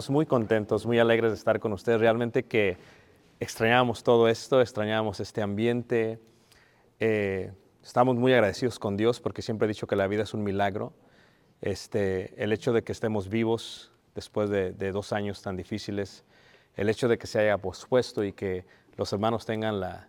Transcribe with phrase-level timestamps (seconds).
[0.00, 2.00] Estamos muy contentos, muy alegres de estar con ustedes.
[2.00, 2.78] Realmente que
[3.38, 6.18] extrañábamos todo esto, extrañábamos este ambiente.
[7.00, 7.52] Eh,
[7.82, 10.94] estamos muy agradecidos con Dios porque siempre he dicho que la vida es un milagro.
[11.60, 16.24] Este, el hecho de que estemos vivos después de, de dos años tan difíciles,
[16.76, 18.64] el hecho de que se haya pospuesto y que
[18.96, 20.08] los hermanos tengan la,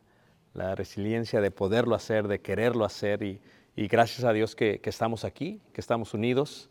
[0.54, 3.42] la resiliencia de poderlo hacer, de quererlo hacer y,
[3.76, 6.70] y gracias a Dios que, que estamos aquí, que estamos unidos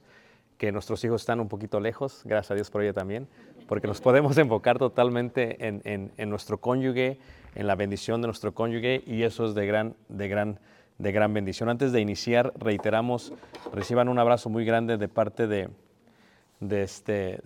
[0.61, 3.27] que nuestros hijos están un poquito lejos, gracias a Dios por ello también,
[3.67, 7.19] porque nos podemos enfocar totalmente en, en- en nuestro cónyuge,
[7.55, 10.59] en la bendición de nuestro cónyuge y eso es de gran, de gran,
[10.99, 11.71] de gran bendición.
[11.71, 13.33] Antes de iniciar, reiteramos,
[13.73, 15.71] reciban un abrazo muy grande de parte de,
[16.61, 17.41] de, este,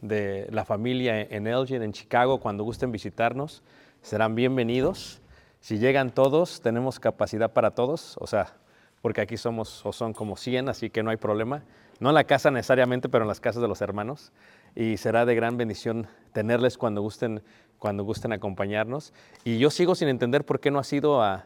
[0.00, 2.40] de la familia en Elgin, en Chicago.
[2.40, 3.62] Cuando gusten visitarnos,
[4.02, 5.20] serán bienvenidos.
[5.60, 8.54] Si llegan todos, tenemos capacidad para todos, o sea,
[9.02, 11.62] porque aquí somos o son como 100, así que no hay problema.
[12.00, 14.32] No en la casa necesariamente, pero en las casas de los hermanos.
[14.74, 17.42] Y será de gran bendición tenerles cuando gusten,
[17.78, 19.12] cuando gusten acompañarnos.
[19.44, 21.44] Y yo sigo sin entender por qué no has ido a...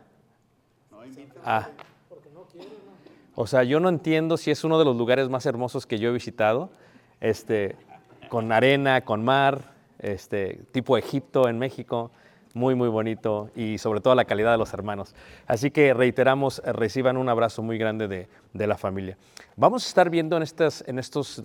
[1.44, 1.68] a
[3.36, 6.10] o sea, yo no entiendo si es uno de los lugares más hermosos que yo
[6.10, 6.70] he visitado,
[7.20, 7.76] este,
[8.28, 12.10] con arena, con mar, este, tipo Egipto en México,
[12.54, 15.14] muy, muy bonito y sobre todo la calidad de los hermanos.
[15.46, 19.16] Así que reiteramos, eh, reciban un abrazo muy grande de, de la familia.
[19.56, 21.42] Vamos a estar viendo en, estas, en estos,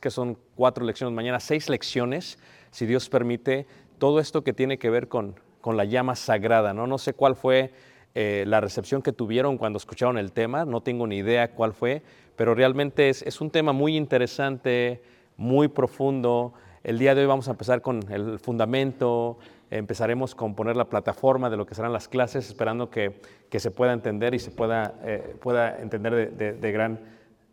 [0.00, 2.38] que son cuatro lecciones, mañana seis lecciones,
[2.70, 3.66] si Dios permite,
[3.98, 6.86] todo esto que tiene que ver con, con la llama sagrada, ¿no?
[6.86, 7.72] No sé cuál fue
[8.14, 12.02] eh, la recepción que tuvieron cuando escucharon el tema, no tengo ni idea cuál fue,
[12.36, 15.02] pero realmente es, es un tema muy interesante,
[15.36, 16.52] muy profundo.
[16.84, 19.38] El día de hoy vamos a empezar con el fundamento,
[19.70, 23.20] empezaremos con poner la plataforma de lo que serán las clases, esperando que,
[23.50, 27.00] que se pueda entender y se pueda, eh, pueda entender de, de- de gran,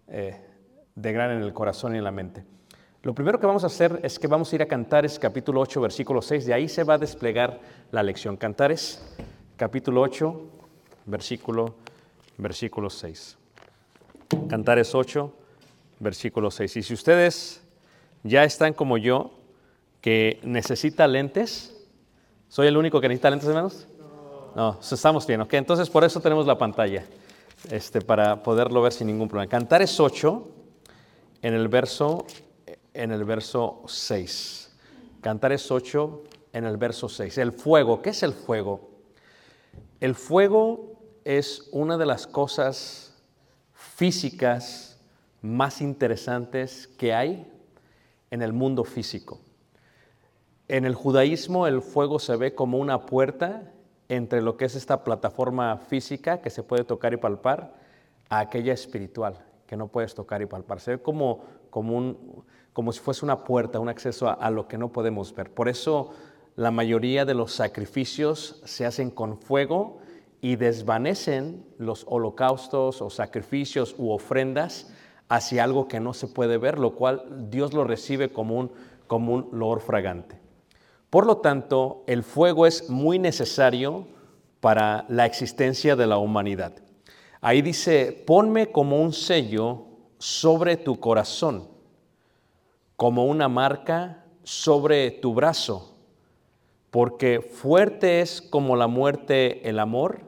[0.07, 0.39] eh,
[0.95, 2.43] de gran en el corazón y en la mente.
[3.03, 5.79] Lo primero que vamos a hacer es que vamos a ir a Cantares capítulo 8,
[5.81, 6.45] versículo 6.
[6.47, 7.59] De ahí se va a desplegar
[7.91, 8.35] la lección.
[8.37, 9.15] Cantares
[9.57, 10.41] capítulo 8,
[11.05, 11.75] versículo,
[12.37, 13.37] versículo 6.
[14.49, 15.31] Cantares 8,
[15.99, 16.77] versículo 6.
[16.77, 17.61] Y si ustedes
[18.23, 19.37] ya están como yo,
[20.01, 21.74] que necesita lentes,
[22.55, 23.85] ¿soy el único que necesita lentes, hermanos?
[24.55, 25.55] No, estamos bien, ¿ok?
[25.55, 27.03] Entonces por eso tenemos la pantalla,
[27.69, 29.49] este, para poderlo ver sin ningún problema.
[29.49, 30.47] Cantares 8,
[31.41, 32.25] en el verso,
[32.93, 34.73] en el verso 6.
[35.19, 36.23] Cantares 8,
[36.53, 37.37] en el verso 6.
[37.39, 38.89] El fuego, ¿qué es el fuego?
[39.99, 40.93] El fuego
[41.25, 43.21] es una de las cosas
[43.73, 44.97] físicas
[45.41, 47.51] más interesantes que hay
[48.31, 49.41] en el mundo físico.
[50.67, 53.71] En el judaísmo el fuego se ve como una puerta
[54.09, 57.75] entre lo que es esta plataforma física que se puede tocar y palpar
[58.29, 59.45] a aquella espiritual.
[59.67, 60.79] que no puedes tocar y palpar.
[60.79, 64.67] Se ve como, como, un, como si fuese una puerta, un acceso a, a lo
[64.67, 65.51] que no podemos ver.
[65.51, 66.11] Por eso
[66.55, 69.97] la mayoría de los sacrificios se hacen con fuego
[70.39, 74.91] y desvanecen los holocaustos o sacrificios u ofrendas
[75.29, 78.71] hacia algo que no se puede ver, lo cual Dios lo recibe como un,
[79.07, 80.44] como un loor fragante.
[81.09, 84.07] Por lo tanto, el fuego es muy necesario
[84.59, 86.73] para la existencia de la humanidad.
[87.41, 89.85] Ahí dice, ponme como un sello
[90.17, 91.67] sobre tu corazón,
[92.95, 95.95] como una marca sobre tu brazo,
[96.89, 100.21] porque fuerte es como la muerte el amor,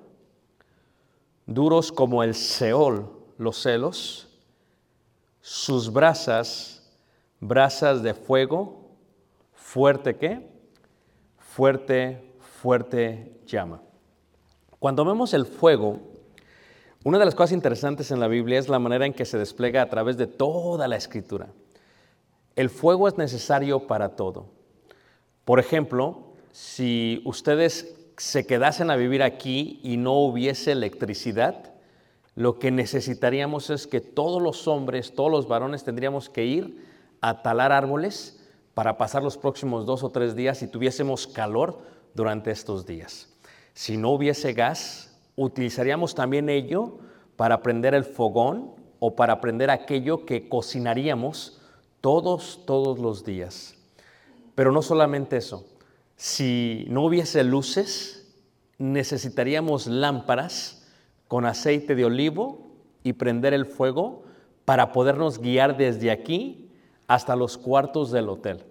[1.46, 4.28] duros como el Seol los celos,
[5.42, 6.84] sus brasas,
[7.40, 8.92] brasas de fuego,
[9.54, 10.57] fuerte qué?
[11.58, 12.22] Fuerte,
[12.62, 13.82] fuerte llama.
[14.78, 15.98] Cuando vemos el fuego,
[17.04, 19.82] una de las cosas interesantes en la Biblia es la manera en que se despliega
[19.82, 21.48] a través de toda la escritura.
[22.56, 24.52] El fuego es necesario para todo.
[25.46, 31.74] Por ejemplo, si ustedes se quedasen a vivir aquí y no hubiese electricidad,
[32.36, 36.86] lo que necesitaríamos es que todos los hombres, todos los varones tendríamos que ir
[37.20, 38.37] a talar árboles
[38.78, 41.80] para pasar los próximos dos o tres días y tuviésemos calor
[42.14, 43.28] durante estos días.
[43.74, 47.00] Si no hubiese gas, utilizaríamos también ello
[47.38, 51.60] para prender el fogón o para prender aquello que cocinaríamos
[52.02, 53.74] todos, todos los días.
[54.54, 55.66] Pero no solamente eso,
[56.16, 58.32] si no hubiese luces,
[58.78, 60.88] necesitaríamos lámparas
[61.28, 64.22] con aceite de olivo y prender el fuego
[64.66, 66.68] para podernos guiar desde aquí
[67.08, 68.66] hasta los cuartos del hotel,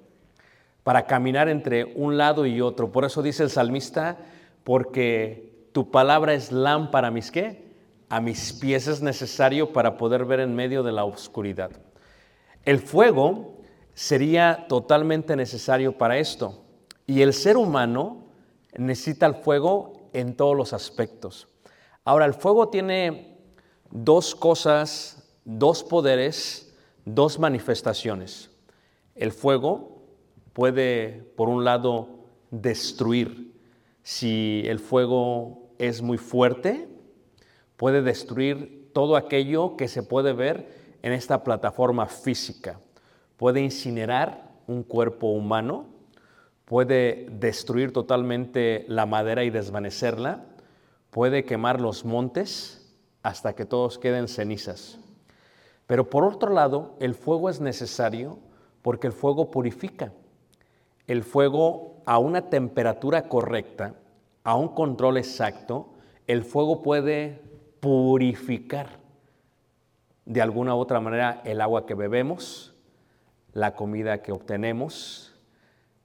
[0.87, 2.93] para caminar entre un lado y otro.
[2.93, 4.19] Por eso dice el salmista,
[4.63, 7.73] porque tu palabra es lámpara a mis qué?
[8.09, 11.73] A mis pies es necesario para poder ver en medio de la oscuridad.
[12.65, 13.57] El fuego
[13.95, 16.63] sería totalmente necesario para esto.
[17.05, 18.29] Y el ser humano
[18.77, 21.49] necesita el fuego en todos los aspectos.
[22.05, 23.41] Ahora, el fuego tiene
[23.91, 26.73] dos cosas, dos poderes,
[27.05, 28.53] dos manifestaciones.
[29.17, 29.96] El fuego
[30.57, 32.09] puede, por un lado,
[32.51, 33.53] destruir.
[34.03, 36.89] Si el fuego es muy fuerte,
[37.77, 42.81] puede destruir todo aquello que se puede ver en esta plataforma física.
[43.37, 45.89] Puede incinerar un cuerpo humano,
[46.65, 50.47] puede destruir totalmente la madera y desvanecerla,
[51.11, 54.99] puede quemar los montes hasta que todos queden cenizas.
[55.87, 58.39] Pero por otro lado, el fuego es necesario
[58.81, 60.15] porque el fuego purifica.
[61.07, 63.95] El fuego a una temperatura correcta,
[64.45, 65.95] a un control exacto,
[66.27, 67.41] el fuego puede
[67.81, 68.99] purificar
[70.25, 72.75] de alguna u otra manera el agua que bebemos,
[73.53, 75.35] la comida que obtenemos,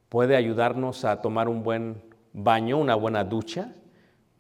[0.09, 2.03] puede ayudarnos a tomar un buen
[2.33, 3.74] baño, una buena ducha,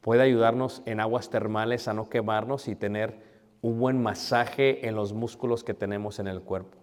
[0.01, 3.19] puede ayudarnos en aguas termales a no quemarnos y tener
[3.61, 6.77] un buen masaje en los músculos que tenemos en el cuerpo.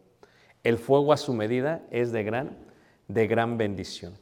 [0.65, 2.68] El fuego a su medida es de gran,
[3.09, 4.15] de gran bendición.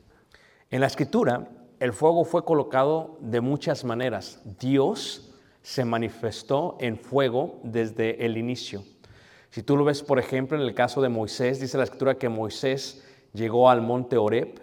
[0.70, 4.40] En la escritura, el fuego fue colocado de muchas maneras.
[4.58, 8.84] Dios se manifestó en fuego desde el inicio.
[9.50, 12.28] Si tú lo ves, por ejemplo, en el caso de Moisés, dice la escritura que
[12.28, 14.60] Moisés llegó al monte Oreb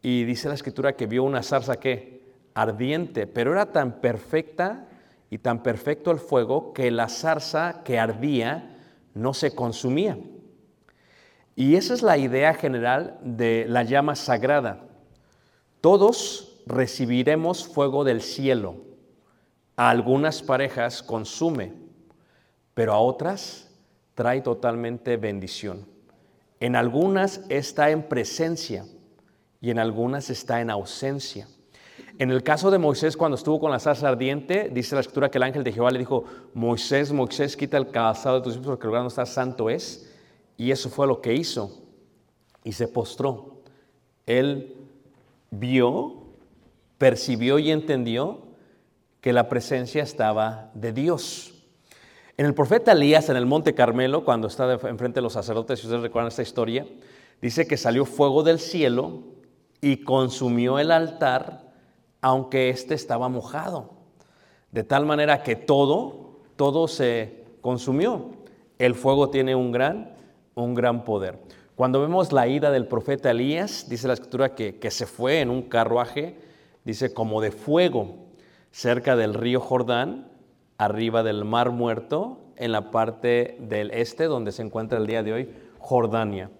[0.00, 2.18] y dice la escritura que vio una zarza que
[2.54, 4.88] ardiente, pero era tan perfecta
[5.30, 8.76] y tan perfecto el fuego que la zarza que ardía
[9.14, 10.18] no se consumía.
[11.58, 14.78] Y esa es la idea general de la llama sagrada.
[15.80, 18.76] Todos recibiremos fuego del cielo.
[19.74, 21.72] A algunas parejas consume,
[22.74, 23.68] pero a otras
[24.14, 25.84] trae totalmente bendición.
[26.60, 28.84] En algunas está en presencia
[29.60, 31.48] y en algunas está en ausencia.
[32.20, 35.38] En el caso de Moisés, cuando estuvo con la zarza ardiente, dice la escritura que
[35.38, 36.22] el ángel de Jehová le dijo,
[36.54, 40.07] Moisés, Moisés, quita el calzado de tus hijos porque el lugar donde está santo es.
[40.58, 41.80] Y eso fue lo que hizo.
[42.64, 43.62] Y se postró.
[44.26, 44.76] Él
[45.50, 46.24] vio,
[46.98, 48.42] percibió y entendió
[49.22, 51.54] que la presencia estaba de Dios.
[52.36, 55.86] En el profeta Elías, en el monte Carmelo, cuando está enfrente de los sacerdotes, si
[55.86, 56.86] ustedes recuerdan esta historia,
[57.40, 59.22] dice que salió fuego del cielo
[59.80, 61.72] y consumió el altar,
[62.20, 63.94] aunque éste estaba mojado.
[64.72, 68.32] De tal manera que todo, todo se consumió.
[68.78, 70.17] El fuego tiene un gran,
[70.62, 71.38] un gran poder.
[71.74, 75.50] Cuando vemos la ida del profeta Elías, dice la escritura que, que se fue en
[75.50, 76.36] un carruaje,
[76.84, 78.26] dice como de fuego,
[78.72, 80.28] cerca del río Jordán,
[80.76, 85.32] arriba del mar muerto, en la parte del este, donde se encuentra el día de
[85.32, 85.48] hoy
[85.78, 86.50] Jordania.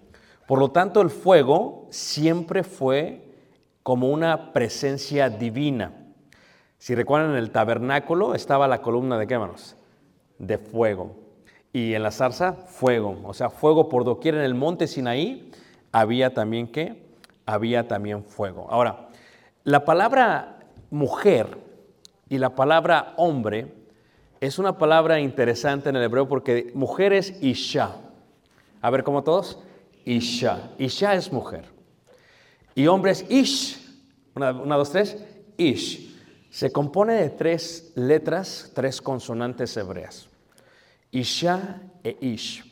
[0.47, 3.29] Por lo tanto, el fuego siempre fue
[3.83, 5.93] como una presencia divina.
[6.77, 9.75] Si recuerdan, en el tabernáculo estaba la columna de qué manos?
[10.37, 11.28] De fuego.
[11.71, 13.19] Y en la zarza, fuego.
[13.23, 15.51] O sea, fuego por doquier en el monte Sinaí
[15.91, 17.03] había también qué?
[17.45, 18.67] Había también fuego.
[18.69, 19.09] Ahora,
[19.63, 20.59] la palabra
[20.89, 21.57] mujer
[22.29, 23.73] y la palabra hombre
[24.39, 27.97] es una palabra interesante en el hebreo porque mujer es Isha.
[28.81, 29.59] A ver, ¿cómo todos?
[30.05, 30.71] Isha.
[30.77, 31.65] Isha es mujer.
[32.79, 33.77] Y hombre es Ish.
[34.35, 35.17] Una, dos, tres.
[35.57, 36.17] Ish.
[36.49, 40.28] Se compone de tres letras, tres consonantes hebreas.
[41.11, 42.63] Isha e Ish.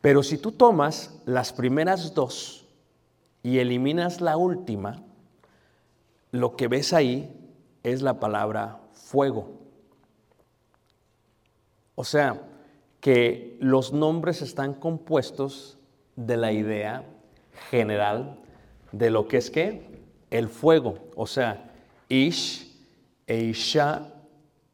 [0.00, 2.66] Pero si tú tomas las primeras dos
[3.42, 5.02] y eliminas la última,
[6.30, 7.30] lo que ves ahí
[7.82, 9.60] es la palabra fuego.
[11.94, 12.42] O sea,
[13.00, 15.78] que los nombres están compuestos
[16.16, 17.04] de la idea
[17.70, 18.38] general
[18.92, 21.70] de lo que es que el fuego, o sea,
[22.08, 22.72] Ish
[23.26, 24.12] e Isha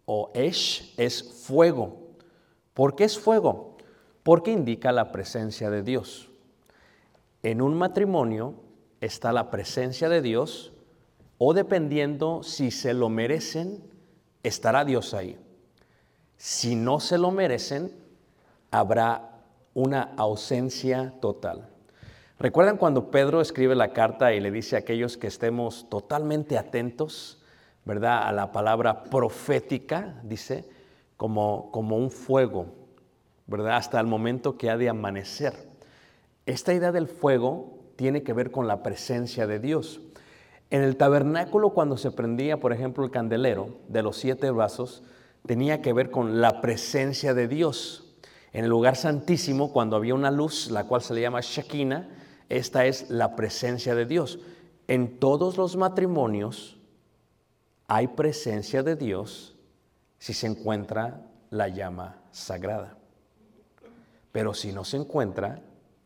[0.07, 2.00] o Esh es fuego.
[2.75, 3.77] ¿Por qué es fuego?
[4.23, 6.31] Porque indica la presencia de Dios.
[7.43, 8.55] En un matrimonio
[9.01, 10.73] está la presencia de Dios
[11.39, 13.83] o dependiendo si se lo merecen,
[14.43, 15.39] estará Dios ahí.
[16.37, 17.93] Si no se lo merecen,
[18.71, 19.41] habrá
[19.75, 21.69] una ausencia total.
[22.39, 27.43] ¿Recuerdan cuando Pedro escribe la carta y le dice a aquellos que estemos totalmente atentos,
[27.85, 28.27] ¿verdad?
[28.27, 30.69] A la palabra profética, dice,
[31.21, 32.65] como, como un fuego,
[33.47, 33.77] ¿verdad?
[33.77, 35.53] Hasta el momento que ha de amanecer.
[36.47, 40.01] Esta idea del fuego tiene que ver con la presencia de Dios.
[40.71, 45.03] En el tabernáculo, cuando se prendía, por ejemplo, el candelero de los siete vasos,
[45.45, 48.17] tenía que ver con la presencia de Dios.
[48.55, 52.09] En el lugar santísimo, cuando había una luz, la cual se le llama Shekinah,
[52.49, 54.39] esta es la presencia de Dios.
[54.89, 56.79] En todos los matrimonios
[57.89, 59.60] hay presencia de Dios
[60.21, 62.97] si se encuentra la llama sagrada.
[64.31, 65.61] Pero si no se encuentra,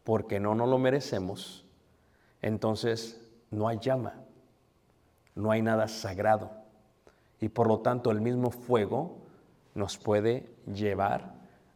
[0.04, 1.66] porque no nos lo merecemos,
[2.40, 4.14] entonces no hay llama,
[5.35, 6.50] no hay nada sagrado.
[7.40, 9.18] Y por lo tanto el mismo fuego
[9.75, 11.35] nos puede llevar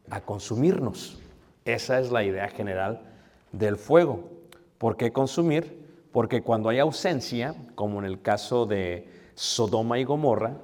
[0.08, 1.18] a consumirnos.
[1.64, 3.02] Esa es la idea general
[3.50, 4.30] del fuego.
[4.78, 5.86] ¿Por qué consumir?
[6.12, 10.56] Porque cuando hay ausencia, como en el caso de Sodoma y Gomorra,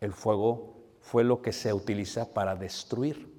[0.00, 0.75] el fuego
[1.06, 3.32] fue lo que se utiliza para destruir.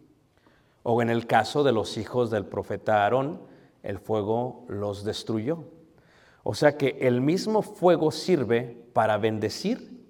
[0.84, 3.42] O en el caso de los hijos del profeta Aarón,
[3.84, 5.66] el fuego los destruyó.
[6.44, 10.02] O sea que el mismo fuego sirve para bendecir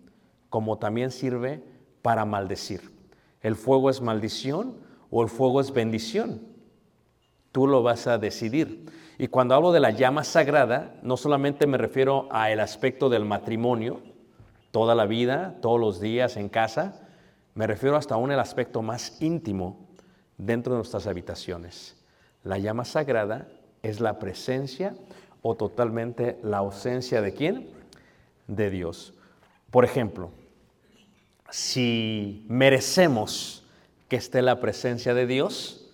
[0.51, 1.63] como también sirve
[2.03, 2.91] para maldecir.
[3.41, 4.77] ¿El fuego es maldición
[5.09, 6.41] o el fuego es bendición?
[7.51, 8.85] Tú lo vas a decidir.
[9.17, 13.25] Y cuando hablo de la llama sagrada, no solamente me refiero a el aspecto del
[13.25, 13.99] matrimonio,
[14.69, 17.06] toda la vida, todos los días en casa,
[17.57, 19.87] me refiero hasta aún el aspecto más íntimo
[20.37, 21.95] dentro de nuestras habitaciones.
[22.43, 23.47] La llama sagrada
[23.81, 24.95] es la presencia
[25.41, 27.71] o totalmente la ausencia de quién?
[28.45, 29.15] De Dios.
[29.71, 30.29] Por ejemplo,
[31.49, 33.65] si merecemos
[34.07, 35.89] que esté la presencia de Dios,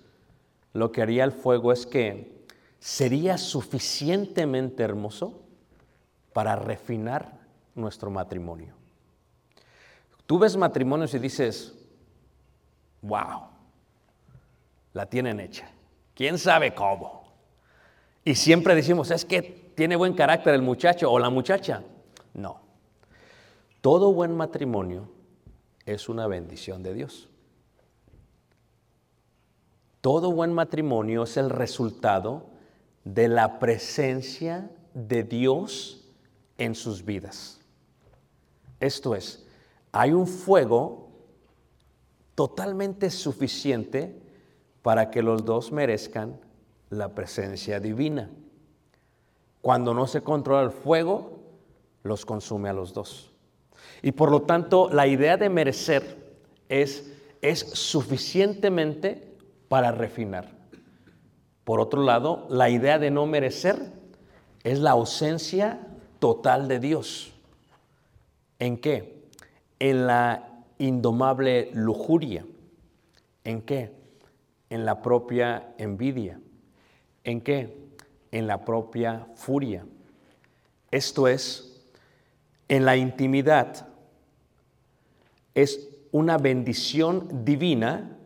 [0.73, 2.43] lo que haría el fuego es que
[2.79, 5.39] sería suficientemente hermoso
[6.33, 7.39] para refinar
[7.73, 8.82] nuestro matrimonio.
[10.33, 11.75] Tú ves matrimonios y dices,
[13.03, 13.41] wow,
[14.91, 15.69] la tienen hecha.
[16.15, 17.31] ¿Quién sabe cómo?
[18.25, 19.43] Y siempre decimos, es que
[19.75, 21.83] tiene buen carácter el muchacho o la muchacha.
[22.33, 22.61] No.
[23.81, 25.07] Todo buen matrimonio
[25.85, 27.29] es una bendición de Dios.
[30.01, 32.47] Todo buen matrimonio es el resultado
[33.03, 36.11] de la presencia de Dios
[36.57, 37.59] en sus vidas.
[38.79, 39.43] Esto es,
[39.93, 41.07] hay un fuego
[42.35, 44.19] totalmente suficiente
[44.81, 46.39] para que los dos merezcan
[46.89, 48.29] la presencia divina.
[49.61, 51.39] Cuando no se controla el fuego,
[52.01, 53.31] los consume a los dos.
[54.01, 56.35] Y por lo tanto, la idea de merecer
[56.69, 59.37] es, es suficientemente
[59.69, 60.51] para refinar.
[61.63, 63.91] Por otro lado, la idea de no merecer
[64.63, 65.79] es la ausencia
[66.19, 67.31] total de Dios.
[68.59, 69.22] ¿En qué?
[69.83, 72.45] En la indomable lujuria.
[73.43, 73.91] ¿En qué?
[74.69, 76.39] En la propia envidia.
[77.25, 77.89] ¿En qué?
[78.31, 79.85] En la propia furia.
[80.89, 81.81] Esto es,
[82.69, 83.89] en la intimidad
[85.53, 88.17] es una bendición divina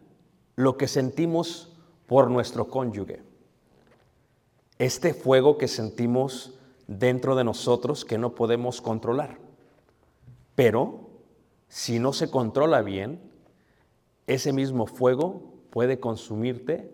[0.55, 1.73] lo que sentimos
[2.05, 3.21] por nuestro cónyuge.
[4.77, 6.53] Este fuego que sentimos
[6.85, 9.39] dentro de nosotros que no podemos controlar.
[10.55, 11.06] Pero
[11.67, 13.21] si no se controla bien,
[14.25, 16.91] ese mismo fuego puede consumirte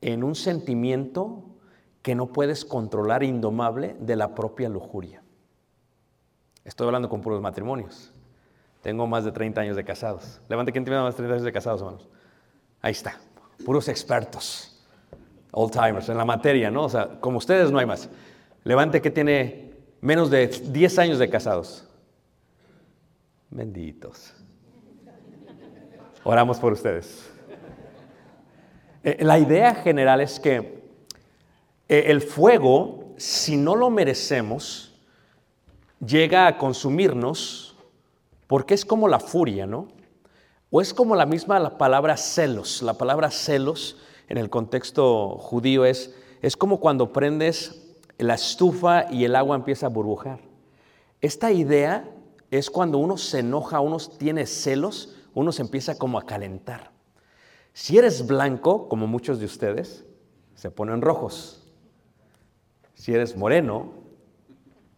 [0.00, 1.44] en un sentimiento
[2.02, 5.22] que no puedes controlar indomable de la propia lujuria.
[6.64, 8.12] Estoy hablando con puros matrimonios.
[8.82, 10.40] Tengo más de 30 años de casados.
[10.48, 12.08] Levante quien tiene más de 30 años de casados, hermanos.
[12.82, 13.18] Ahí está.
[13.64, 14.84] Puros expertos.
[15.52, 16.84] Old timers en la materia, ¿no?
[16.84, 18.10] O sea, como ustedes no hay más.
[18.64, 21.88] Levante que tiene menos de 10 años de casados.
[23.54, 24.34] Benditos.
[26.24, 27.30] Oramos por ustedes.
[29.04, 30.82] Eh, la idea general es que
[31.88, 34.98] eh, el fuego, si no lo merecemos,
[36.04, 37.76] llega a consumirnos
[38.48, 39.86] porque es como la furia, ¿no?
[40.70, 42.82] O es como la misma la palabra celos.
[42.82, 49.24] La palabra celos en el contexto judío es, es como cuando prendes la estufa y
[49.24, 50.40] el agua empieza a burbujar.
[51.20, 52.10] Esta idea
[52.50, 56.90] es cuando uno se enoja, uno tiene celos, uno se empieza como a calentar.
[57.72, 60.04] Si eres blanco, como muchos de ustedes,
[60.54, 61.62] se ponen rojos.
[62.94, 63.92] Si eres moreno,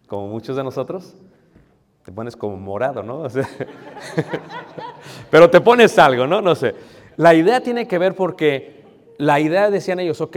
[0.06, 1.14] como muchos de nosotros,
[2.04, 3.26] te pones como morado, ¿no?
[5.30, 6.40] Pero te pones algo, ¿no?
[6.40, 6.74] No sé.
[7.16, 8.84] La idea tiene que ver porque
[9.18, 10.36] la idea, decían ellos, ok,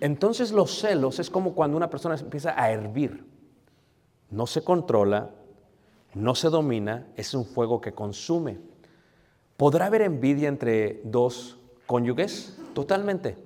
[0.00, 3.24] entonces los celos es como cuando una persona empieza a hervir.
[4.30, 5.30] No se controla,
[6.14, 8.58] no se domina, es un fuego que consume.
[9.56, 12.58] ¿Podrá haber envidia entre dos cónyuges?
[12.74, 13.36] Totalmente.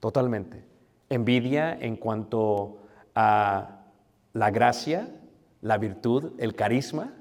[0.00, 0.64] Totalmente.
[1.08, 2.78] Envidia en cuanto
[3.14, 3.84] a
[4.32, 5.08] la gracia,
[5.60, 7.14] la virtud, el carisma.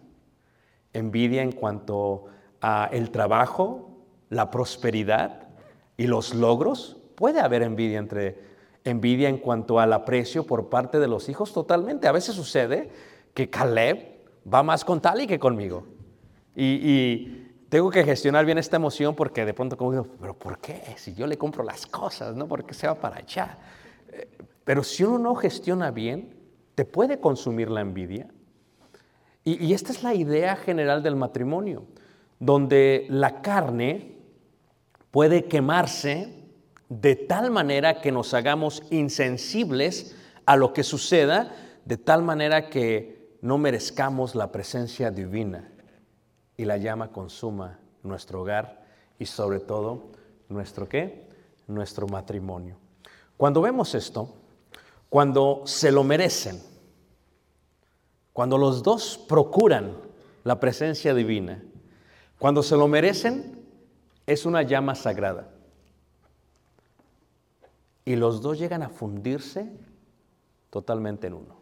[0.93, 2.25] Envidia en cuanto
[2.61, 3.89] a el trabajo,
[4.29, 5.49] la prosperidad
[5.97, 6.97] y los logros.
[7.15, 12.07] Puede haber envidia entre envidia en cuanto al aprecio por parte de los hijos totalmente.
[12.07, 12.91] A veces sucede
[13.35, 15.85] que Caleb va más con Tali que conmigo.
[16.55, 20.81] Y, tengo que gestionar bien esta emoción porque de pronto como digo, pero ¿por qué?
[20.95, 22.47] Si yo le compro las cosas, ¿no?
[22.47, 23.57] ¿Por qué se va para allá?
[24.07, 24.29] Eh,
[24.63, 26.33] Pero si uno no gestiona bien,
[26.75, 28.27] te puede consumir la envidia.
[29.43, 31.85] Y esta es la idea general del matrimonio,
[32.39, 34.15] donde la carne
[35.11, 36.45] puede quemarse
[36.87, 41.51] de tal manera que nos hagamos insensibles a lo que suceda,
[41.83, 45.71] de tal manera que no merezcamos la presencia divina
[46.57, 48.85] y la llama consuma nuestro hogar
[49.19, 50.11] y sobre todo
[50.49, 51.27] nuestro qué?
[51.67, 52.77] Nuestro matrimonio.
[53.37, 54.33] Cuando vemos esto,
[55.09, 56.61] cuando se lo merecen,
[58.33, 59.93] cuando los dos procuran
[60.43, 61.63] la presencia divina,
[62.39, 63.65] cuando se lo merecen,
[64.25, 65.49] es una llama sagrada.
[68.03, 69.71] Y los dos llegan a fundirse
[70.69, 71.54] totalmente en uno.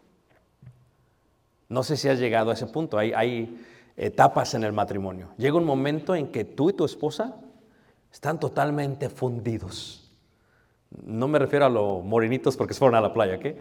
[1.74, 3.00] No sé si has llegado a ese punto.
[3.00, 3.58] Hay,
[3.98, 5.30] etapas en el matrimonio.
[5.38, 7.36] Llega un momento en que tú y tu esposa
[8.12, 10.12] están totalmente fundidos.
[11.04, 13.58] No me refiero a los morenitos porque se fueron a la playa, ¿qué?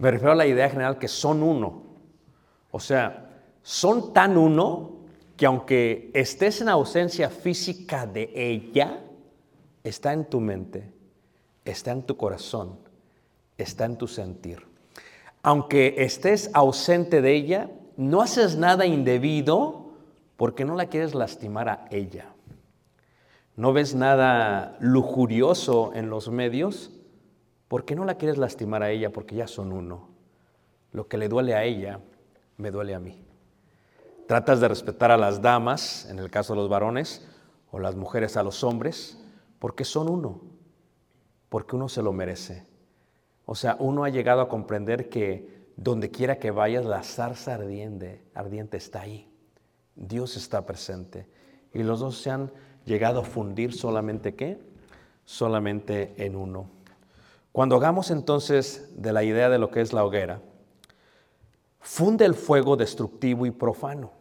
[0.00, 1.82] Me refiero a la idea general que son uno.
[2.72, 3.30] O sea,
[3.62, 4.96] son tan uno
[5.36, 9.00] que aunque estés en ausencia física de ella,
[9.84, 10.92] está en tu mente,
[11.64, 12.78] está en tu corazón,
[13.56, 14.73] está en tu sentir.
[15.46, 19.90] Aunque estés ausente de ella, no haces nada indebido
[20.38, 22.32] porque no la quieres lastimar a ella.
[23.54, 26.92] No ves nada lujurioso en los medios
[27.68, 30.08] porque no la quieres lastimar a ella porque ya son uno.
[30.92, 32.00] Lo que le duele a ella,
[32.56, 33.22] me duele a mí.
[34.26, 37.28] Tratas de respetar a las damas, en el caso de los varones,
[37.70, 39.22] o las mujeres a los hombres,
[39.58, 40.40] porque son uno,
[41.50, 42.73] porque uno se lo merece.
[43.46, 48.22] O sea, uno ha llegado a comprender que donde quiera que vayas, la zarza ardiente,
[48.34, 49.28] ardiente está ahí.
[49.96, 51.26] Dios está presente.
[51.72, 52.52] Y los dos se han
[52.84, 54.58] llegado a fundir solamente qué?
[55.24, 56.70] Solamente en uno.
[57.52, 60.40] Cuando hagamos entonces de la idea de lo que es la hoguera,
[61.80, 64.12] funde el fuego destructivo y profano.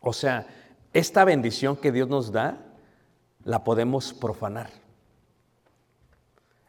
[0.00, 0.46] O sea,
[0.92, 2.58] esta bendición que Dios nos da,
[3.44, 4.70] la podemos profanar.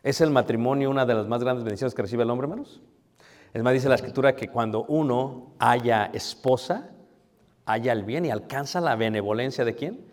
[0.04, 2.82] ¿Es el matrimonio una de las más grandes bendiciones que recibe el hombre, hermanos?
[3.54, 6.90] Es más, dice la escritura que cuando uno haya esposa,
[7.66, 10.06] haya el bien y alcanza la benevolencia de quién?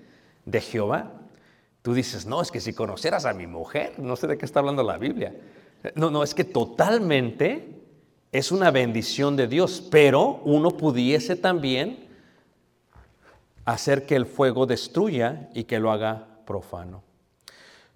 [0.44, 1.12] De Jehová.
[1.82, 4.60] Tú dices, no, es que si conocieras a mi mujer, no sé de qué está
[4.60, 5.34] hablando la Biblia.
[5.94, 7.80] No, no, es que totalmente
[8.32, 12.08] es una bendición de Dios, pero uno pudiese también
[13.64, 17.02] hacer que el fuego destruya y que lo haga profano.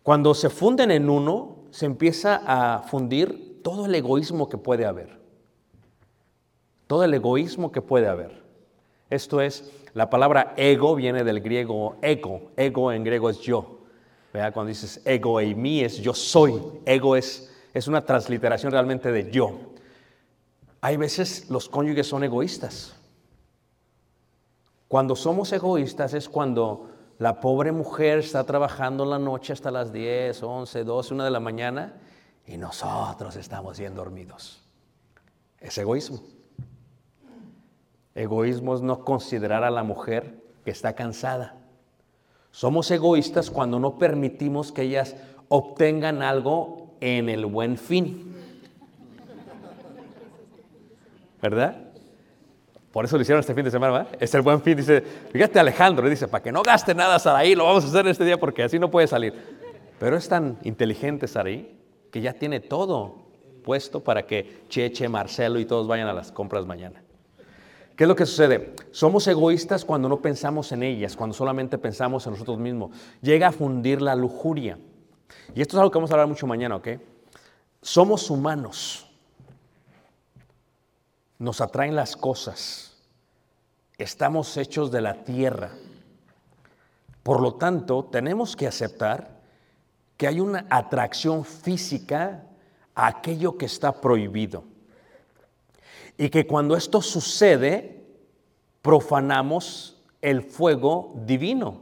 [0.03, 5.19] Cuando se funden en uno, se empieza a fundir todo el egoísmo que puede haber.
[6.87, 8.43] Todo el egoísmo que puede haber.
[9.11, 12.51] Esto es, la palabra ego viene del griego ego.
[12.57, 13.81] Ego en griego es yo.
[14.33, 14.53] ¿Verdad?
[14.53, 16.61] Cuando dices ego y mí es yo soy.
[16.85, 19.59] Ego es, es una transliteración realmente de yo.
[20.81, 22.97] Hay veces los cónyuges son egoístas.
[24.89, 26.89] Cuando somos egoístas es cuando
[27.21, 31.39] la pobre mujer está trabajando la noche hasta las 10, 11, 12, 1 de la
[31.39, 31.93] mañana
[32.47, 34.63] y nosotros estamos bien dormidos.
[35.59, 36.23] Es egoísmo.
[38.15, 41.59] Egoísmo es no considerar a la mujer que está cansada.
[42.53, 45.15] Somos egoístas cuando no permitimos que ellas
[45.49, 48.35] obtengan algo en el buen fin.
[51.43, 51.90] ¿Verdad?
[52.93, 54.17] Por eso lo hicieron este fin de semana, ¿verdad?
[54.19, 57.65] Es el buen fin, dice, fíjate Alejandro, dice, para que no gaste nada Saraí, lo
[57.65, 59.33] vamos a hacer este día porque así no puede salir.
[59.99, 61.79] Pero es tan inteligente Saraí
[62.11, 63.27] que ya tiene todo
[63.63, 67.03] puesto para que Cheche, Marcelo y todos vayan a las compras mañana.
[67.95, 68.75] ¿Qué es lo que sucede?
[68.93, 72.97] Somos egoístas cuando no pensamos en ellas, cuando solamente pensamos en nosotros mismos.
[73.21, 74.79] Llega a fundir la lujuria.
[75.55, 76.89] Y esto es algo que vamos a hablar mucho mañana, ¿ok?
[77.83, 79.10] Somos humanos.
[81.41, 82.99] Nos atraen las cosas.
[83.97, 85.71] Estamos hechos de la tierra.
[87.23, 89.41] Por lo tanto, tenemos que aceptar
[90.19, 92.45] que hay una atracción física
[92.95, 94.65] a aquello que está prohibido.
[96.19, 98.05] Y que cuando esto sucede,
[98.83, 101.81] profanamos el fuego divino.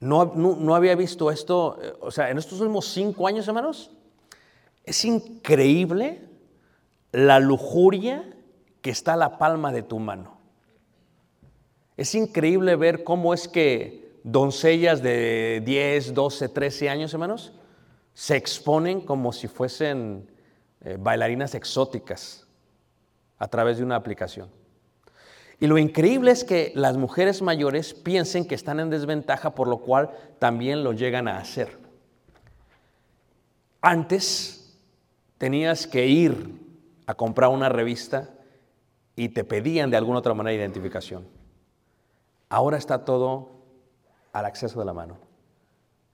[0.00, 3.90] No, no, había visto esto, eh, o sea, en estos últimos cinco años, hermanos,
[4.84, 6.33] es increíble
[7.14, 8.24] la lujuria
[8.82, 10.36] que está a la palma de tu mano.
[11.96, 17.52] Es increíble ver cómo es que doncellas de 10, 12, 13 años, hermanos,
[18.14, 20.28] se exponen como si fuesen
[20.80, 22.48] eh, bailarinas exóticas
[23.38, 24.50] a través de una aplicación.
[25.60, 29.78] Y lo increíble es que las mujeres mayores piensen que están en desventaja, por lo
[29.78, 31.78] cual también lo llegan a hacer.
[33.80, 34.76] Antes
[35.38, 36.63] tenías que ir
[37.06, 38.34] a comprar una revista
[39.16, 41.26] y te pedían de alguna otra manera identificación.
[42.48, 43.50] Ahora está todo
[44.32, 45.18] al acceso de la mano.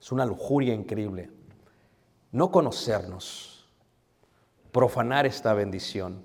[0.00, 1.30] Es una lujuria increíble.
[2.32, 3.68] No conocernos,
[4.72, 6.22] profanar esta bendición,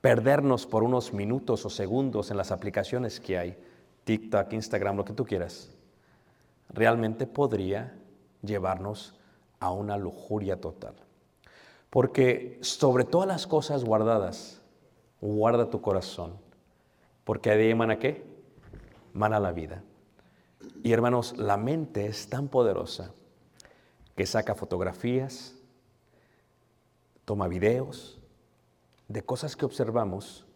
[0.00, 3.58] perdernos por unos minutos o segundos en las aplicaciones que hay,
[4.04, 5.70] TikTok, Instagram, lo que tú quieras,
[6.68, 7.96] realmente podría
[8.42, 9.18] llevarnos
[9.58, 10.94] a una lujuria total.
[11.90, 14.60] Porque sobre todas las cosas guardadas,
[15.20, 16.34] guarda tu corazón.
[17.24, 18.24] Porque de ahí emana qué?
[19.12, 19.82] Mana la vida.
[20.82, 23.12] Y hermanos, la mente es tan poderosa
[24.14, 25.54] que saca fotografías,
[27.24, 28.18] toma videos
[29.08, 30.46] de cosas que observamos,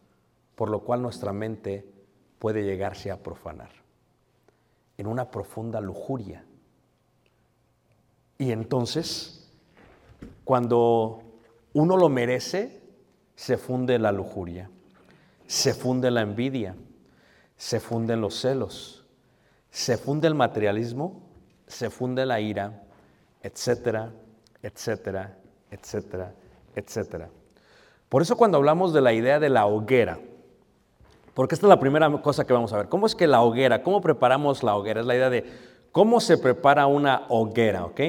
[0.54, 1.90] por lo cual nuestra mente
[2.38, 3.70] puede llegarse a profanar
[4.96, 6.44] en una profunda lujuria.
[8.38, 9.39] Y entonces
[10.44, 11.22] cuando
[11.72, 12.80] uno lo merece,
[13.34, 14.70] se funde la lujuria,
[15.46, 16.74] se funde la envidia,
[17.56, 19.04] se funden los celos,
[19.70, 21.22] se funde el materialismo,
[21.66, 22.82] se funde la ira,
[23.42, 24.12] etcétera,
[24.62, 25.38] etcétera,
[25.70, 26.34] etcétera,
[26.74, 27.30] etcétera.
[28.08, 30.18] Por eso cuando hablamos de la idea de la hoguera,
[31.34, 33.82] porque esta es la primera cosa que vamos a ver, ¿cómo es que la hoguera,
[33.82, 35.00] cómo preparamos la hoguera?
[35.00, 35.44] Es la idea de
[35.92, 38.00] cómo se prepara una hoguera, ¿ok?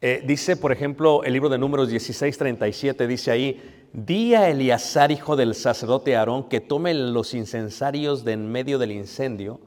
[0.00, 5.10] Eh, dice, por ejemplo, el libro de Números 16, 37, dice ahí, di a Eleazar,
[5.10, 9.60] hijo del sacerdote Aarón, que tome los incensarios de en medio del incendio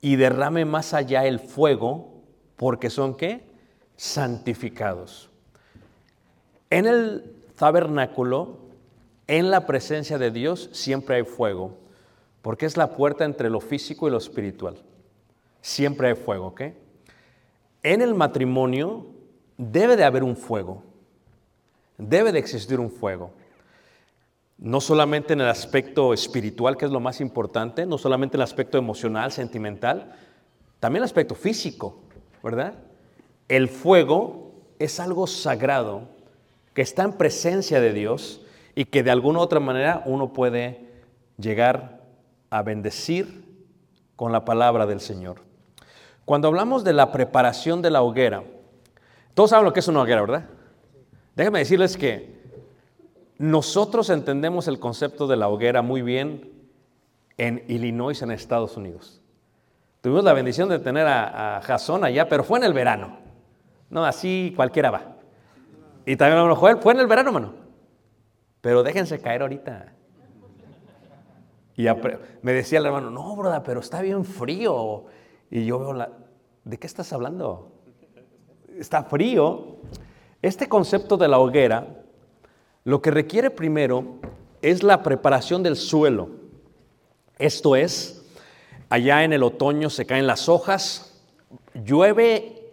[0.00, 2.12] y derrame más allá el fuego,
[2.56, 3.44] porque son qué?
[3.96, 5.30] Santificados.
[6.70, 8.58] En el tabernáculo,
[9.28, 11.78] en la presencia de Dios, siempre hay fuego,
[12.42, 14.82] porque es la puerta entre lo físico y lo espiritual.
[15.60, 16.62] Siempre hay fuego, ¿ok?
[17.84, 19.11] En el matrimonio,
[19.70, 20.82] debe de haber un fuego,
[21.98, 23.30] debe de existir un fuego.
[24.58, 28.44] No solamente en el aspecto espiritual, que es lo más importante, no solamente en el
[28.44, 30.12] aspecto emocional, sentimental,
[30.80, 32.00] también el aspecto físico,
[32.42, 32.74] ¿verdad?
[33.48, 36.08] El fuego es algo sagrado
[36.74, 38.40] que está en presencia de Dios
[38.74, 40.88] y que de alguna u otra manera uno puede
[41.38, 42.00] llegar
[42.50, 43.44] a bendecir
[44.16, 45.40] con la palabra del Señor.
[46.24, 48.44] Cuando hablamos de la preparación de la hoguera,
[49.34, 50.48] todos saben lo que es una hoguera, ¿verdad?
[51.34, 52.42] Déjenme decirles que
[53.38, 56.52] nosotros entendemos el concepto de la hoguera muy bien
[57.38, 59.20] en Illinois, en Estados Unidos.
[60.00, 63.18] Tuvimos la bendición de tener a, Jason allá, pero fue en el verano.
[63.88, 65.16] No, así cualquiera va.
[66.04, 67.54] Y también hermano Joel, fue en el verano, mano.
[68.60, 69.92] Pero déjense caer ahorita.
[71.76, 71.86] Y
[72.42, 75.04] me decía el hermano, no, broda, pero está bien frío.
[75.50, 76.10] Y yo veo la,
[76.64, 77.71] ¿de qué estás hablando?
[78.82, 79.76] Está frío.
[80.42, 82.02] Este concepto de la hoguera,
[82.82, 84.16] lo que requiere primero
[84.60, 86.30] es la preparación del suelo.
[87.38, 88.24] Esto es,
[88.88, 91.22] allá en el otoño se caen las hojas,
[91.74, 92.72] llueve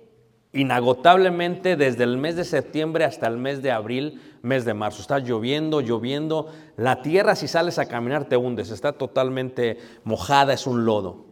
[0.52, 5.04] inagotablemente desde el mes de septiembre hasta el mes de abril, mes de marzo.
[5.04, 6.48] Está lloviendo, lloviendo.
[6.76, 11.28] La tierra si sales a caminar te hundes, está totalmente mojada, es un lodo.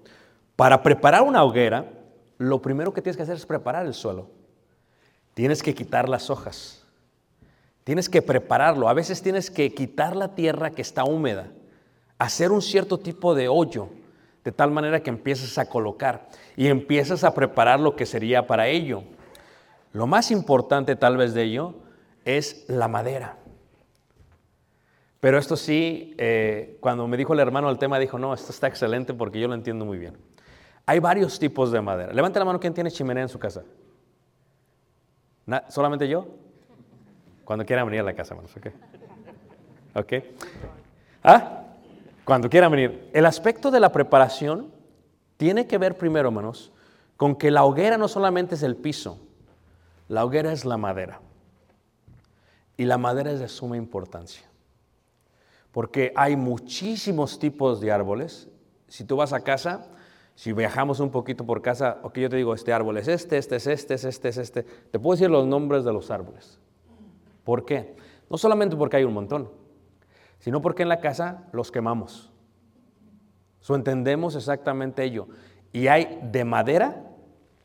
[0.56, 1.94] Para preparar una hoguera,
[2.38, 4.38] lo primero que tienes que hacer es preparar el suelo.
[5.38, 6.84] Tienes que quitar las hojas.
[7.84, 8.90] Tienes que prepararlo.
[8.90, 11.52] A veces tienes que quitar la tierra que está húmeda,
[12.18, 13.90] hacer un cierto tipo de hoyo,
[14.44, 18.68] de tal manera que empieces a colocar y empiezas a preparar lo que sería para
[18.68, 19.04] ello.
[19.94, 21.76] Lo más importante tal vez de ello
[22.26, 23.38] es la madera.
[25.20, 28.66] Pero esto sí, eh, cuando me dijo el hermano el tema, dijo, no, esto está
[28.66, 30.18] excelente porque yo lo entiendo muy bien.
[30.88, 32.12] Hay varios tipos de madera.
[32.12, 33.62] Levante la mano quien tiene chimenea en su casa.
[35.70, 36.28] ¿Solamente yo?
[37.46, 38.68] Cuando quieran venir a la casa, hermanos, ¿ok?
[39.96, 40.14] ¿Ok?
[41.24, 41.64] ¿Ah?
[42.26, 43.10] Cuando quieran venir.
[43.14, 44.70] El aspecto de la preparación
[45.38, 46.74] tiene que ver primero, hermanos,
[47.16, 49.20] con que la hoguera no solamente es el piso,
[50.10, 51.22] la hoguera es la madera.
[52.76, 54.44] Y la madera es de suma importancia.
[55.72, 58.50] Porque hay muchísimos tipos de árboles.
[58.88, 59.88] Si tú vas a casa,
[60.38, 63.56] si viajamos un poquito por casa, ok, yo te digo, este árbol es este, este
[63.56, 64.62] es este, es este, es este.
[64.62, 66.60] Te puedo decir los nombres de los árboles.
[67.44, 67.96] ¿Por qué?
[68.30, 69.50] No solamente porque hay un montón,
[70.38, 72.32] sino porque en la casa los quemamos.
[73.62, 75.28] So, entendemos exactamente ello.
[75.74, 77.04] Y hay de madera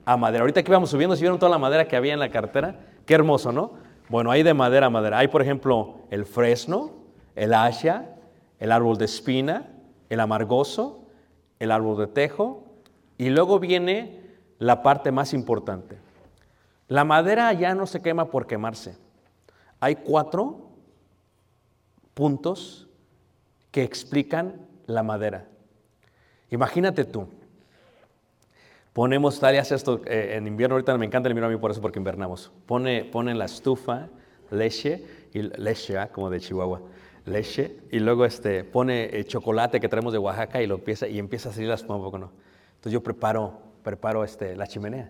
[0.06, 0.40] a madera.
[0.40, 3.12] Ahorita que íbamos subiendo, si vieron toda la madera que había en la cartera, qué
[3.12, 3.74] hermoso, ¿no?
[4.08, 5.18] Bueno, hay de madera a madera.
[5.18, 6.92] Hay, por ejemplo, el fresno,
[7.37, 8.16] el asha,
[8.58, 9.68] el árbol de espina,
[10.08, 11.02] el amargoso,
[11.58, 12.62] el árbol de tejo,
[13.22, 14.20] y luego viene
[14.58, 15.96] la parte más importante.
[16.88, 18.96] La madera ya no se quema por quemarse.
[19.78, 20.72] Hay cuatro
[22.14, 22.88] puntos
[23.70, 25.46] que explican la madera.
[26.50, 27.28] Imagínate tú,
[28.92, 31.80] ponemos, hace esto eh, en invierno, ahorita me encanta el invierno a mí por eso,
[31.80, 32.50] porque invernamos.
[32.66, 34.08] Pone, pone la estufa
[34.50, 36.82] leche, y, leche, ah, como de Chihuahua,
[37.26, 41.20] leche, y luego este, pone eh, chocolate que traemos de Oaxaca y, lo empieza, y
[41.20, 42.52] empieza a salir la espuma ¿no?
[42.83, 45.09] Entonces yo preparo, preparo este, la chimenea.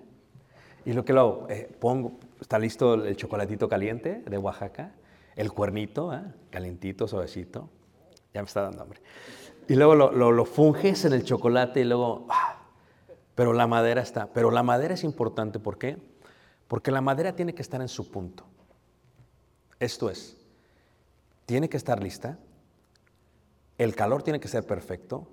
[0.85, 4.93] Y lo que lo hago, eh, pongo, está listo el chocolatito caliente de Oaxaca,
[5.37, 6.35] el cuernito, ¿ah?
[6.51, 7.71] calientito, suavecito.
[8.35, 9.01] Ya me está dando hambre.
[9.69, 12.59] Y luego lo, lo- lo funges en el chocolate y luego, ¡ah!
[13.35, 14.27] pero la madera está.
[14.35, 15.97] Pero la madera es importante, ¿por qué?
[16.69, 18.45] Porque la madera tiene que estar en su punto.
[19.81, 20.37] Esto es,
[21.47, 22.39] tiene que estar lista,
[23.79, 25.27] el calor tiene que ser perfecto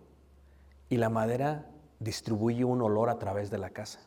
[0.88, 1.66] y la madera
[2.00, 4.00] distribuye un olor a través de la casa.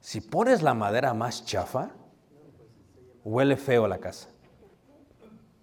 [0.00, 1.90] Si pones la madera más chafa,
[3.24, 4.28] huele feo la casa.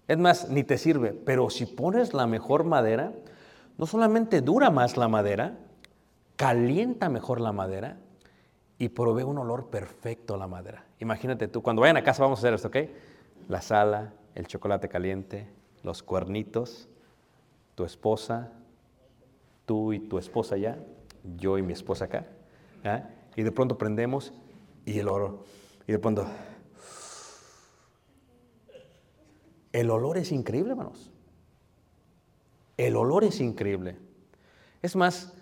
[0.06, 3.12] Es más, ni te sirve, pero si pones la mejor madera,
[3.78, 5.56] no solamente dura más la madera,
[6.36, 7.96] calienta mejor la madera
[8.78, 10.84] y provee un olor perfecto a la madera.
[10.98, 12.76] Imagínate tú, cuando vayan a casa vamos a hacer esto, ¿ok?
[13.48, 15.48] La sala, el chocolate caliente,
[15.82, 16.88] los cuernitos,
[17.74, 18.52] tu esposa,
[19.66, 20.78] tú y tu esposa allá,
[21.36, 22.26] yo y mi esposa acá,
[22.84, 23.08] ¿ah?
[23.36, 24.32] y de pronto prendemos
[24.84, 25.44] y el olor,
[25.86, 26.26] y de pronto...
[29.72, 31.10] El olor es increíble, hermanos.
[32.76, 33.96] El olor es increíble.
[34.82, 35.32] Es más,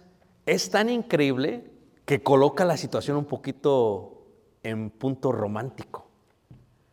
[0.47, 1.71] es tan increíble
[2.07, 4.25] que coloca la situación un poquito
[4.63, 6.07] en punto romántico.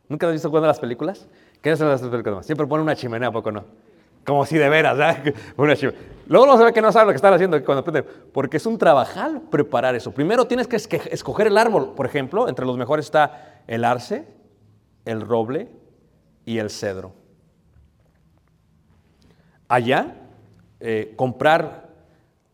[0.10, 1.28] ¿Nunca has visto cuando las películas?
[1.62, 2.46] ¿Qué hacen las películas?
[2.46, 3.64] Siempre ponen una chimenea, ¿a poco no?
[4.30, 5.34] Como si de veras, ¿verdad?
[6.28, 8.66] Luego no se ve que no saben lo que están haciendo cuando prenden, porque es
[8.68, 10.12] un trabajal preparar eso.
[10.12, 14.28] Primero tienes que escoger el árbol, por ejemplo, entre los mejores está el arce,
[15.06, 15.68] el roble
[16.46, 17.14] y el cedro.
[19.68, 20.16] Allá,
[20.80, 21.90] eh, comprar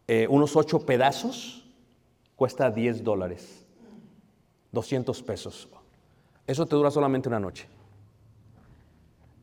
[0.08, 1.68] eh, unos ocho pedazos
[2.38, 3.66] cuesta 10 dólares,
[4.72, 5.68] 200 pesos.
[6.48, 7.68] Eso te dura solamente una noche.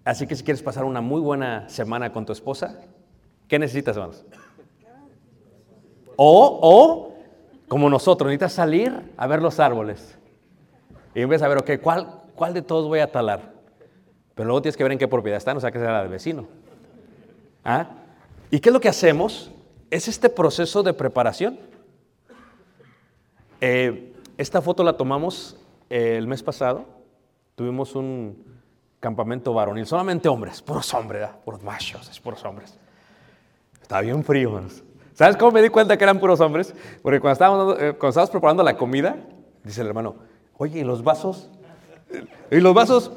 [0.04, 2.80] Así que si quieres pasar una muy buena semana con tu esposa,
[3.48, 4.24] ¿qué necesitas, hermanos?
[6.16, 7.14] O, o,
[7.68, 10.18] como nosotros, necesitas salir a ver los árboles.
[11.14, 13.52] Y empiezas a ver, ok, ¿cuál, ¿cuál de todos voy a talar?
[14.34, 16.10] Pero luego tienes que ver en qué propiedad están, o sea, que sea la del
[16.10, 16.46] vecino.
[17.64, 17.88] ¿Ah?
[18.50, 19.52] ¿Y qué es lo que hacemos?
[19.92, 21.58] es este proceso de preparación.
[23.60, 25.58] Eh, esta foto la tomamos
[25.90, 26.86] eh, el mes pasado.
[27.54, 28.42] Tuvimos un
[29.02, 31.36] campamento varonil, solamente hombres, puros hombres, ¿verdad?
[31.44, 32.78] puros machos, es puros hombres.
[33.82, 34.84] Estaba bien frío, hermanos.
[35.12, 36.72] ¿Sabes cómo me di cuenta que eran puros hombres?
[37.02, 39.16] Porque cuando estábamos, eh, cuando estábamos preparando la comida,
[39.64, 40.14] dice el hermano,
[40.56, 41.50] oye, ¿y los vasos?
[42.48, 43.10] ¿Y los vasos?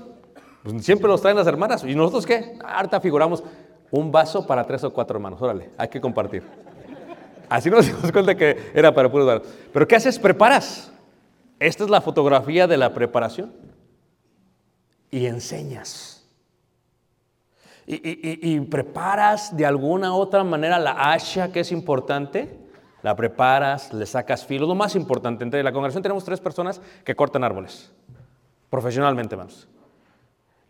[0.64, 1.84] Pues siempre los traen las hermanas.
[1.84, 2.58] ¿Y nosotros qué?
[2.66, 3.44] Ahorita figuramos
[3.92, 5.40] un vaso para tres o cuatro hermanos.
[5.40, 6.42] Órale, hay que compartir.
[7.48, 9.48] Así nos dimos cuenta que era para puros varones.
[9.72, 10.18] Pero ¿qué haces?
[10.18, 10.92] Preparas.
[11.60, 13.54] Esta es la fotografía de la preparación.
[15.12, 16.26] Y enseñas.
[17.88, 22.60] Y, y- y- preparas de alguna otra manera la hacha que es importante.
[23.04, 24.66] La preparas, le sacas filo.
[24.66, 27.92] Lo más importante, entre la congregación tenemos tres personas que cortan árboles.
[28.72, 29.68] Profesionalmente, hermanos.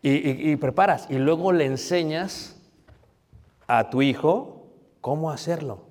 [0.02, 1.08] Y- y preparas.
[1.10, 2.58] Y luego le enseñas
[3.67, 4.67] a tu hijo
[5.02, 5.86] cómo hacerlo.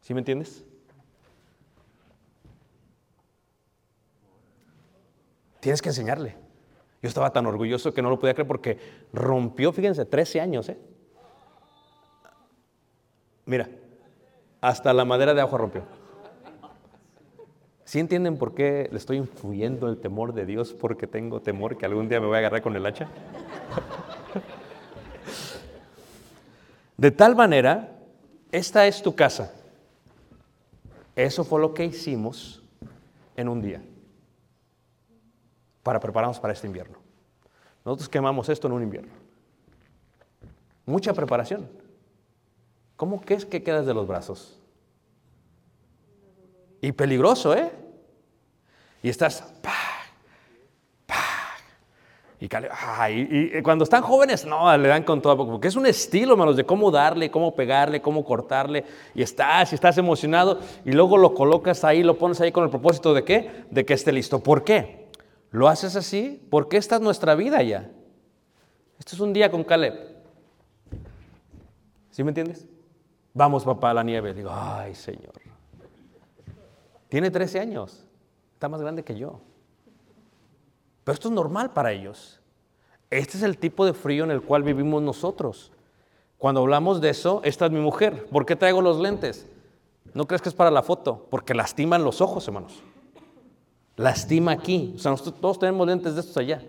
[0.00, 0.64] ¿Sí me entiendes?
[5.68, 6.34] Tienes que enseñarle.
[7.02, 8.78] Yo estaba tan orgulloso que no lo podía creer porque
[9.12, 10.78] rompió, fíjense, 13 años, ¿eh?
[13.44, 13.68] Mira,
[14.62, 15.82] hasta la madera de agua rompió.
[17.84, 20.72] ¿Sí entienden por qué le estoy influyendo el temor de Dios?
[20.72, 23.06] Porque tengo temor que algún día me voy a agarrar con el hacha.
[26.96, 27.94] De tal manera,
[28.52, 29.52] esta es tu casa.
[31.14, 32.62] Eso fue lo que hicimos
[33.36, 33.82] en un día
[35.88, 36.98] para prepararnos para este invierno.
[37.82, 39.10] Nosotros quemamos esto en un invierno.
[40.84, 41.66] Mucha preparación.
[42.94, 44.60] ¿Cómo que es que quedas de los brazos?
[46.82, 47.72] Y peligroso, ¿eh?
[49.02, 49.72] Y estás, ¡pah!
[53.10, 56.54] y- y cuando están jóvenes, no, le dan con todo, porque es un estilo, hermanos,
[56.54, 58.84] de cómo darle, cómo pegarle, cómo cortarle.
[59.14, 62.68] Y estás, y estás emocionado, y luego lo colocas ahí, lo pones ahí con el
[62.68, 63.64] propósito de qué?
[63.70, 64.38] De que esté listo.
[64.40, 64.97] ¿Por qué?
[65.50, 67.90] Lo haces así porque esta es nuestra vida ya.
[68.98, 69.94] Esto es un día con Caleb.
[72.10, 72.66] ¿Sí me entiendes?
[73.32, 74.34] Vamos, papá, a la nieve.
[74.34, 75.32] Digo, ay, Señor.
[77.08, 78.04] Tiene 13 años.
[78.54, 79.40] Está más grande que yo.
[81.04, 82.40] Pero esto es normal para ellos.
[83.10, 85.72] Este es el tipo de frío en el cual vivimos nosotros.
[86.36, 88.26] Cuando hablamos de eso, esta es mi mujer.
[88.26, 89.46] ¿Por qué traigo los lentes?
[90.12, 91.26] ¿No crees que es para la foto?
[91.30, 92.82] Porque lastiman los ojos, hermanos.
[93.98, 94.94] Lastima aquí.
[94.96, 96.62] O sea, nosotros todos tenemos lentes de estos allá.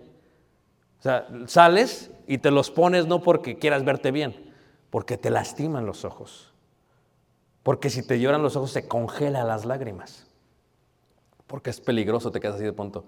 [1.00, 4.52] O sea, sales y te los pones no porque quieras verte bien,
[4.90, 6.52] porque te lastiman los ojos.
[7.64, 10.26] Porque si te lloran los ojos se congela las lágrimas.
[11.46, 13.06] Porque es peligroso, te quedas así de pronto.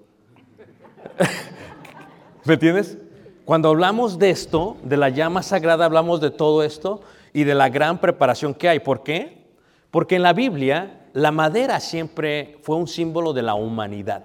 [2.46, 3.00] ¿Me entiendes?
[3.44, 7.02] Cuando hablamos de esto, de la llama sagrada, hablamos de todo esto
[7.34, 8.80] y de la gran preparación que hay.
[8.80, 9.48] ¿Por qué?
[9.90, 14.24] Porque en la Biblia la madera siempre fue un símbolo de la humanidad.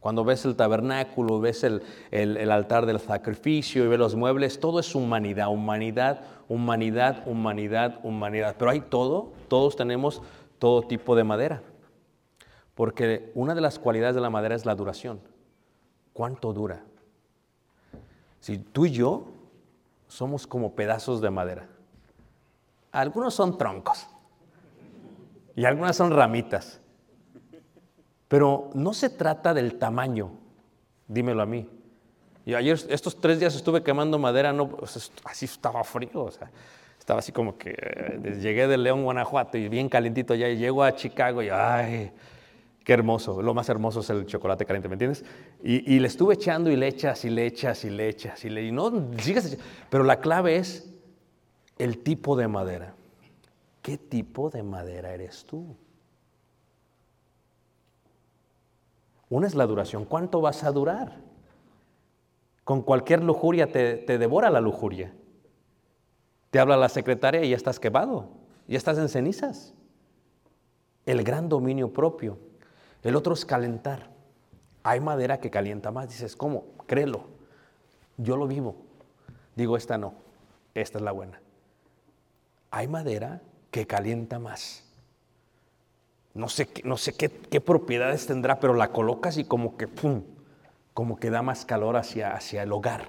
[0.00, 4.94] Cuando ves el tabernáculo, ves el, altar del sacrificio y ves los muebles, todo es
[4.94, 8.56] humanidad, humanidad, humanidad, humanidad, humanidad.
[8.58, 10.20] Pero hay todo, todos tenemos
[10.58, 11.62] todo tipo de madera.
[12.74, 15.20] Porque una de las cualidades de la madera es la duración.
[16.12, 16.82] ¿Cuánto dura?
[18.40, 19.28] Si tú y yo
[20.08, 21.68] somos como pedazos de madera.
[22.90, 24.08] Algunos son troncos
[25.56, 26.80] y algunas son ramitas.
[28.28, 30.30] Pero no se trata del tamaño,
[31.06, 31.68] dímelo a mí.
[32.44, 34.78] Y ayer, estos tres días estuve quemando madera, no,
[35.24, 36.50] así estaba frío, o sea,
[36.98, 40.82] estaba así como que eh, llegué de León, Guanajuato, y bien calientito ya, y llego
[40.82, 42.10] a Chicago y ay,
[42.84, 45.24] qué hermoso, lo más hermoso es el chocolate caliente, ¿me entiendes?
[45.62, 48.72] Y, le estuve echando y le echas y le echas y le echas y le,
[48.72, 49.56] no, sigues,
[49.88, 50.92] pero la clave es
[51.78, 52.94] el tipo de madera.
[53.82, 55.76] ¿Qué tipo de madera eres tú?
[59.28, 60.04] Una es la duración.
[60.04, 61.16] ¿Cuánto vas a durar?
[62.64, 65.12] Con cualquier lujuria te, te devora la lujuria.
[66.50, 68.28] Te habla la secretaria y ya estás quemado,
[68.68, 69.74] ya estás en cenizas.
[71.06, 72.38] El gran dominio propio.
[73.02, 74.10] El otro es calentar.
[74.84, 76.08] Hay madera que calienta más.
[76.08, 76.64] Dices, ¿cómo?
[76.86, 77.24] Créelo.
[78.16, 78.76] Yo lo vivo.
[79.56, 80.14] Digo, esta no.
[80.74, 81.40] Esta es la buena.
[82.70, 83.42] Hay madera
[83.72, 84.84] que calienta más.
[86.34, 90.22] No sé, qué- propiedades tendrá, pero la colocas y como que, ¡pum!
[90.94, 93.08] Como que da más calor hacia, hacia el hogar.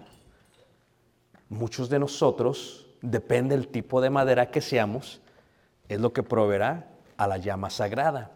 [1.49, 5.21] Muchos de nosotros, depende del tipo de madera que seamos,
[5.89, 6.87] es lo que proveerá
[7.17, 8.31] a la llama sagrada.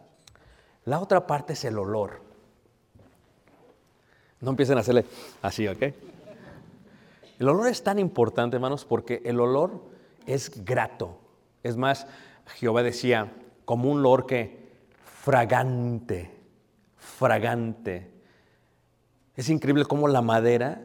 [0.85, 2.21] La otra parte es el olor.
[4.41, 5.05] No empiecen a hacerle
[5.41, 5.81] así, ¿ok?
[7.39, 9.81] El olor es tan importante, hermanos, porque el olor
[10.25, 11.19] es grato.
[11.67, 12.07] Es más,
[12.55, 13.33] Jehová decía,
[13.65, 14.67] como un olor que
[15.03, 16.31] fragante,
[16.95, 18.11] fragante.
[19.35, 20.81] Es increíble cómo la madera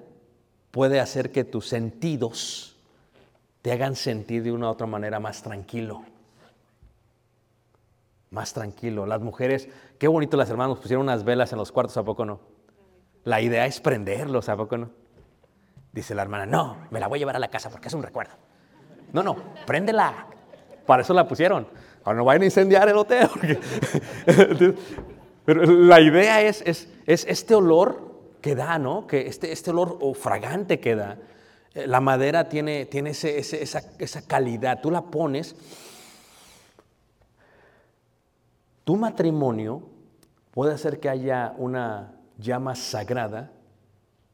[0.72, 2.76] puede hacer que tus sentidos
[3.62, 6.02] te hagan sentir de una u otra manera más tranquilo.
[8.30, 9.06] Más tranquilo.
[9.06, 9.68] Las mujeres,
[9.98, 12.40] qué bonito las hermanas pusieron unas velas en los cuartos, ¿a poco no?
[13.22, 14.90] La idea es prenderlos, ¿a poco no?
[15.92, 18.02] Dice la hermana, no, me la voy a llevar a la casa porque es un
[18.02, 18.32] recuerdo.
[19.12, 20.26] No, no, préndela.
[20.86, 21.66] Para eso la pusieron.
[22.04, 23.28] Ahora no vayan a incendiar el hotel.
[25.44, 29.06] Pero la idea es, es, es este olor que da, ¿no?
[29.06, 31.18] Que este, este olor o fragante que da.
[31.74, 34.80] Eh, La madera tiene, tiene ese- ese- esa, esa calidad.
[34.80, 35.54] Tú la pones.
[38.84, 39.82] Tu matrimonio
[40.50, 43.52] puede hacer que haya una llama sagrada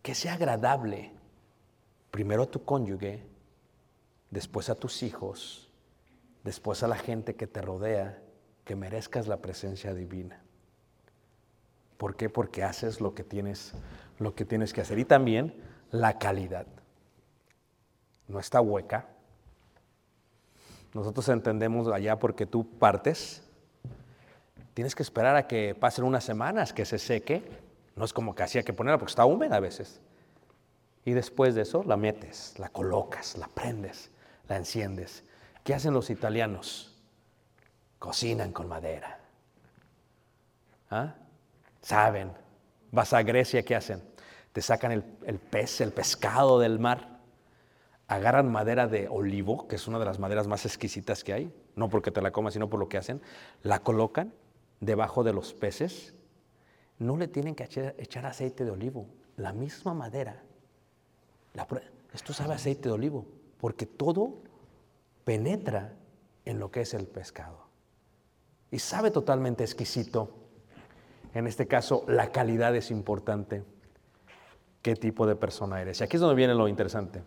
[0.02, 1.12] que sea agradable.
[2.10, 3.22] Primero a tu cónyuge,
[4.30, 5.67] después a tus hijos,
[6.48, 8.22] después a la gente que te rodea,
[8.64, 10.40] que merezcas la presencia divina.
[11.98, 12.30] ¿Por qué?
[12.30, 13.74] Porque haces lo que tienes,
[14.18, 14.98] lo que tienes que hacer.
[14.98, 15.54] Y también
[15.90, 16.66] la calidad.
[18.28, 19.08] No está hueca.
[20.94, 23.42] Nosotros entendemos allá porque tú partes.
[24.72, 27.42] Tienes que esperar a que pasen unas semanas, que se seque.
[27.94, 30.00] No es como que hacía que ponerla porque está húmeda a veces.
[31.04, 34.10] Y después de eso la metes, la colocas, la prendes,
[34.48, 35.24] la enciendes.
[35.68, 36.96] ¿Qué hacen los italianos?
[37.98, 39.20] Cocinan con madera.
[40.90, 41.14] ¿Ah?
[41.82, 42.32] Saben.
[42.90, 44.02] Vas a Grecia, ¿qué hacen?
[44.54, 47.20] Te sacan el, el pez, el pescado del mar.
[48.06, 51.54] Agarran madera de olivo, que es una de las maderas más exquisitas que hay.
[51.76, 53.20] No porque te la comas, sino por lo que hacen.
[53.62, 54.32] La colocan
[54.80, 56.14] debajo de los peces.
[56.98, 57.64] No le tienen que
[57.98, 59.06] echar, aceite de olivo.
[59.36, 60.42] La misma madera.
[62.14, 63.26] Esto sabe aceite de olivo,
[63.60, 64.47] porque todo
[65.28, 65.92] penetra
[66.46, 67.66] en lo que es el pescado.
[68.70, 70.30] Y sabe totalmente exquisito.
[71.34, 73.62] En este caso, la calidad es importante.
[74.80, 76.00] ¿Qué tipo de persona eres?
[76.00, 77.22] Y aquí es donde viene lo interesante.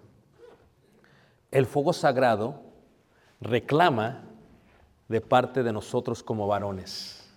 [1.51, 2.63] El fuego sagrado
[3.39, 4.23] reclama
[5.07, 7.29] de parte de nosotros como varones.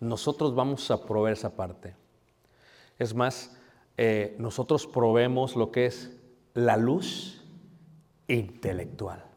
[0.00, 1.96] Nosotros vamos a proveer esa parte.
[2.98, 3.56] Es más,
[3.96, 6.14] eh, nosotros proveemos lo que es
[6.52, 7.42] la luz
[8.28, 9.31] intelectual.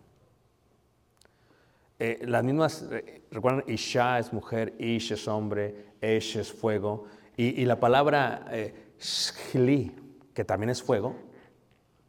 [1.98, 7.06] Eh, las mismas, eh, recuerdan, Isha es mujer, Ish es hombre, Esh es fuego.
[7.38, 9.96] Y, y la palabra eh, Shli,
[10.34, 11.16] que también es fuego,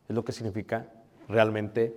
[0.09, 0.93] es lo que significa
[1.28, 1.95] realmente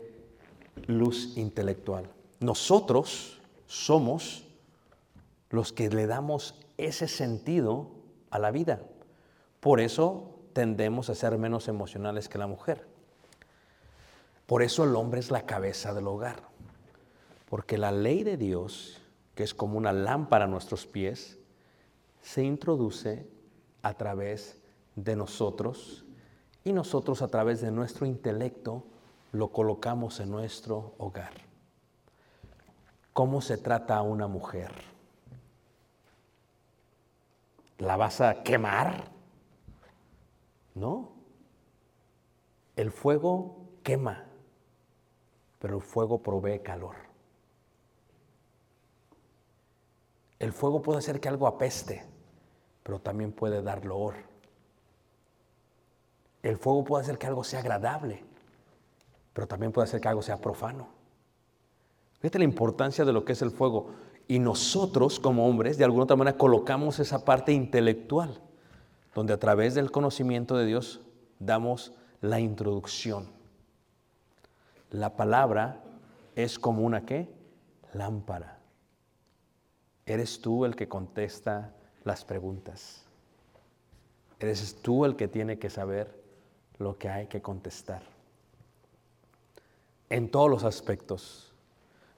[0.87, 2.09] luz intelectual.
[2.39, 4.47] Nosotros somos
[5.49, 7.91] los que le damos ese sentido
[8.29, 8.81] a la vida.
[9.59, 12.85] Por eso tendemos a ser menos emocionales que la mujer.
[14.45, 16.48] Por eso el hombre es la cabeza del hogar.
[17.49, 19.01] Porque la ley de Dios,
[19.35, 21.39] que es como una lámpara a nuestros pies,
[22.21, 23.27] se introduce
[23.81, 24.61] a través
[24.95, 26.05] de nosotros
[26.63, 28.83] y nosotros a través de nuestro intelecto
[29.31, 31.33] lo colocamos en nuestro hogar.
[33.13, 34.71] ¿Cómo se trata a una mujer?
[37.79, 39.05] ¿La vas a quemar?
[40.75, 41.11] No.
[42.75, 44.25] El fuego quema,
[45.59, 47.08] pero el fuego provee calor.
[50.39, 52.03] El fuego puede hacer que algo apeste,
[52.83, 54.15] pero también puede dar loor.
[56.41, 58.23] El fuego puede hacer que algo sea agradable,
[59.33, 60.87] pero también puede hacer que algo sea profano.
[62.19, 63.91] Fíjate la importancia de lo que es el fuego.
[64.27, 68.41] Y nosotros como hombres, de alguna otra manera, colocamos esa parte intelectual,
[69.13, 71.01] donde a través del conocimiento de Dios
[71.39, 73.29] damos la introducción.
[74.91, 75.83] La palabra
[76.35, 77.29] es como una qué?
[77.93, 78.58] Lámpara.
[80.09, 81.71] Eres tú el que contesta
[82.03, 83.03] las preguntas.
[84.39, 86.19] Eres tú el que tiene que saber
[86.79, 88.01] lo que hay que contestar.
[90.09, 91.53] En todos los aspectos.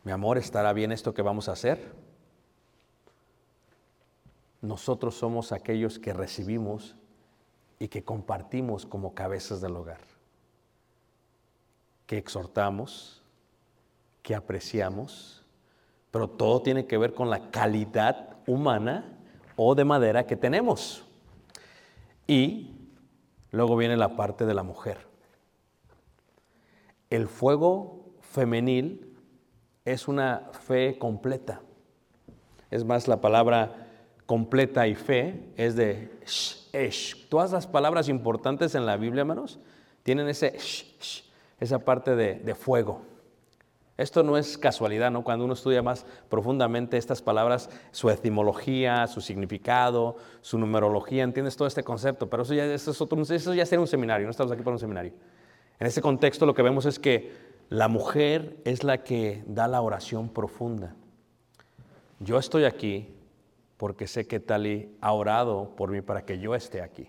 [0.05, 1.93] Mi amor, ¿estará bien esto que vamos a hacer?
[4.61, 6.95] Nosotros somos aquellos que recibimos
[7.77, 9.99] y que compartimos como cabezas del hogar.
[12.07, 13.21] Que exhortamos,
[14.23, 15.40] que apreciamos,
[16.11, 19.17] pero todo tiene que ver con la calidad humana
[19.55, 21.05] o de madera que tenemos.
[22.27, 22.89] Y
[23.51, 25.07] luego viene la parte de la mujer.
[27.09, 29.17] El fuego femenil
[29.85, 31.61] es una fe completa.
[32.69, 33.87] Es más, la palabra
[34.25, 37.27] completa y fe es de sh, esh.
[37.27, 39.59] Todas las palabras importantes en la Biblia, hermanos,
[40.03, 41.23] tienen ese sh, sh,
[41.59, 43.10] esa parte de, de fuego.
[44.01, 45.23] Esto no es casualidad, ¿no?
[45.23, 51.67] Cuando uno estudia más profundamente estas palabras, su etimología, su significado, su numerología, entiendes todo
[51.67, 52.27] este concepto.
[52.27, 54.79] Pero eso ya, es otro, eso ya sería un seminario, no estamos aquí para un
[54.79, 55.13] seminario.
[55.79, 57.31] En este contexto lo que vemos es que
[57.69, 60.95] la mujer es la que da la oración profunda.
[62.19, 63.13] Yo estoy aquí
[63.77, 67.07] porque sé que Tali ha orado por mí para que yo esté aquí.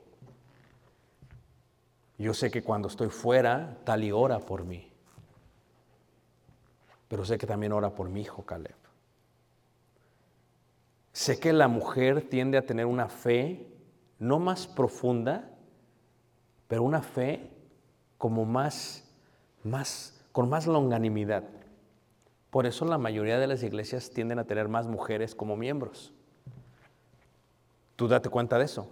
[2.19, 4.92] Yo sé que cuando estoy fuera, Tali ora por mí.
[7.13, 8.75] Pero sé que también ora por mi hijo Caleb.
[11.13, 13.67] Sé que la mujer tiende a tener una fe
[14.19, 15.51] no más profunda,
[16.69, 17.51] pero una fe
[18.17, 19.05] como más,
[19.63, 21.45] más, con más longanimidad.
[22.49, 26.15] Por eso la mayoría de las iglesias tienden a tener más mujeres como miembros.
[27.95, 28.89] Tú date cuenta de eso.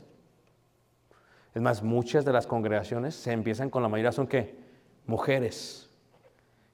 [1.54, 4.58] Es más, muchas de las congregaciones se empiezan con la mayoría son qué?
[5.06, 5.89] Mujeres.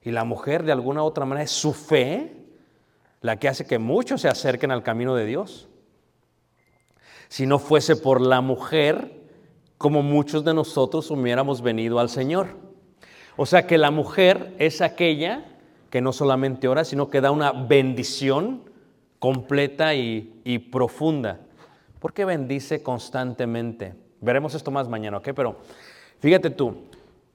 [0.03, 2.37] Y la mujer de alguna otra manera es su fe
[3.21, 5.67] la que hace que muchos se acerquen al camino de Dios.
[7.27, 9.11] Si no fuese por la mujer,
[9.77, 12.47] como muchos de nosotros hubiéramos venido al Señor.
[13.35, 15.45] O sea que la mujer es aquella
[15.89, 18.63] que no solamente ora, sino que da una bendición
[19.19, 21.39] completa y, y profunda.
[21.99, 23.93] Porque bendice constantemente.
[24.21, 25.29] Veremos esto más mañana, ¿ok?
[25.35, 25.57] Pero
[26.19, 26.75] fíjate tú,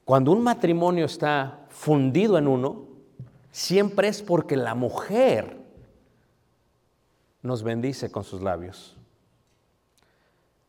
[0.04, 2.86] cuando un matrimonio está fundido en uno,
[3.50, 5.56] siempre es porque la mujer
[7.42, 8.96] nos bendice con sus labios,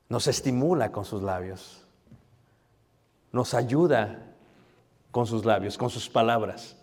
[0.09, 1.85] nos estimula con sus labios,
[3.31, 4.33] nos ayuda
[5.11, 6.77] con sus labios, con sus palabras.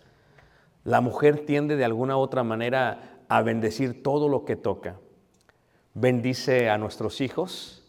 [0.85, 5.01] La mujer tiende de alguna u otra manera a bendecir todo lo que toca.
[5.95, 7.83] Bendice a nuestros hijos,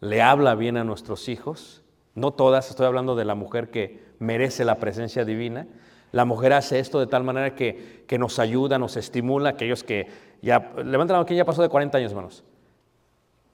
[0.00, 1.82] le habla bien a nuestros hijos.
[2.14, 5.66] No todas, estoy hablando de la mujer que merece la presencia divina.
[6.12, 10.08] La mujer hace esto de tal manera que, que nos ayuda, nos estimula, aquellos que
[10.42, 12.44] ya, levanten la mano, ¿quién ya pasó de 40 años, hermanos?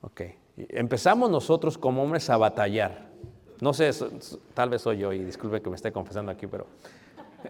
[0.02, 0.22] Ok,
[0.56, 3.10] empezamos nosotros como hombres a batallar.
[3.60, 3.90] No sé,
[4.54, 6.66] tal vez soy yo y disculpe que me esté confesando aquí, pero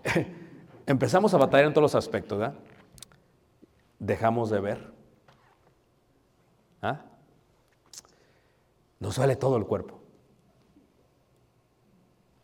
[0.86, 2.54] empezamos a batallar en todos los aspectos, ¿verdad?
[3.98, 4.92] Dejamos de ver.
[6.82, 7.00] ¿Ah?
[9.00, 10.01] Nos duele todo el cuerpo.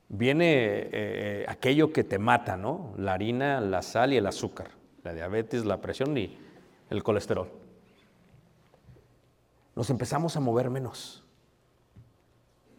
[0.08, 2.94] Viene eh, eh, aquello que te mata, ¿no?
[2.96, 4.70] La harina, la sal y el azúcar,
[5.04, 6.38] la diabetes, la presión y
[6.88, 7.50] el colesterol.
[9.76, 11.22] Nos empezamos a mover menos.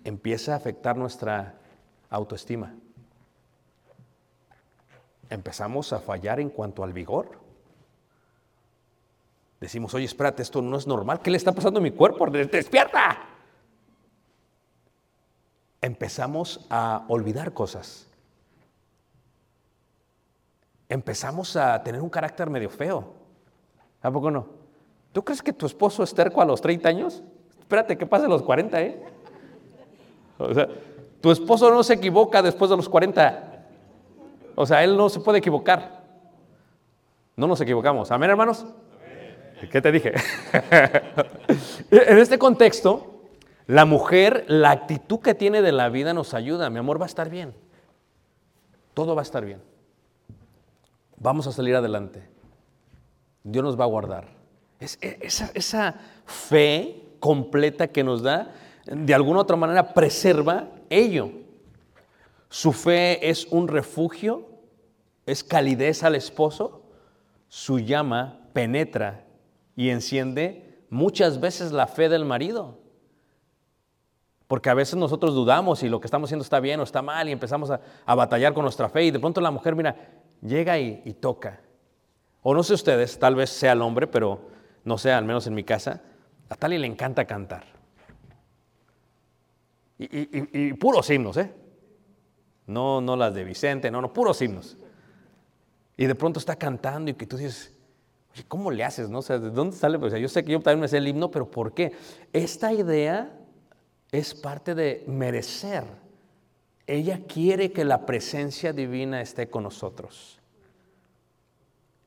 [0.03, 1.55] Empieza a afectar nuestra
[2.09, 2.73] autoestima.
[5.29, 7.39] Empezamos a fallar en cuanto al vigor.
[9.59, 11.21] Decimos, oye, espérate, esto no es normal.
[11.21, 12.25] ¿Qué le está pasando a mi cuerpo?
[12.27, 13.28] ¡Despierta!
[15.81, 18.07] Empezamos a olvidar cosas.
[20.89, 23.13] Empezamos a tener un carácter medio feo.
[24.01, 24.47] ¿A poco no?
[25.11, 27.23] ¿Tú crees que tu esposo es terco a los 30 años?
[27.59, 29.03] Espérate que pase los 40, ¿eh?
[30.37, 30.67] O sea,
[31.21, 33.65] tu esposo no se equivoca después de los 40.
[34.55, 36.03] O sea, él no se puede equivocar.
[37.35, 38.11] No nos equivocamos.
[38.11, 38.65] ¿Amén, hermanos?
[39.71, 40.13] ¿Qué te dije?
[41.91, 43.08] en este contexto,
[43.69, 46.71] la mujer, la actitud que tiene de la vida nos ayuda.
[46.71, 47.53] Mi amor va a estar bien.
[48.95, 49.61] Todo va a estar bien.
[51.17, 52.27] Vamos a salir adelante.
[53.43, 54.27] Dios nos va a guardar.
[54.79, 58.55] Es, esa, esa fe completa que nos da,
[58.87, 61.29] de alguna u otra manera, preserva ello.
[62.49, 64.47] Su fe es un refugio,
[65.27, 66.81] es calidez al esposo.
[67.49, 69.27] Su llama penetra
[69.75, 72.78] y enciende muchas veces la fe del marido.
[74.49, 77.29] Porque a veces nosotros dudamos si lo que estamos haciendo está bien o está mal
[77.29, 79.95] y empezamos a, a batallar con nuestra fe y de pronto la mujer, mira,
[80.41, 81.61] llega y, y, toca.
[82.41, 84.49] O no sé ustedes, tal vez sea el hombre, pero
[84.85, 86.01] no sé, al menos en mi casa,
[86.49, 87.63] a Tali le encanta cantar.
[89.99, 91.53] Y, y, y, puros himnos, ¿eh?
[92.65, 94.77] No, no las de Vicente, no, no, puros himnos.
[95.95, 97.75] Y de pronto está cantando y que tú dices,
[98.33, 99.11] Oye, ¿cómo le haces?
[99.11, 99.19] No?
[99.19, 99.97] O sea, ¿de dónde sale?
[99.97, 101.91] O sea, yo sé que yo también me sé el himno, pero ¿por qué?
[102.33, 103.38] Esta idea
[104.11, 105.83] es parte de merecer.
[106.87, 110.39] Ella quiere que la presencia divina esté con nosotros.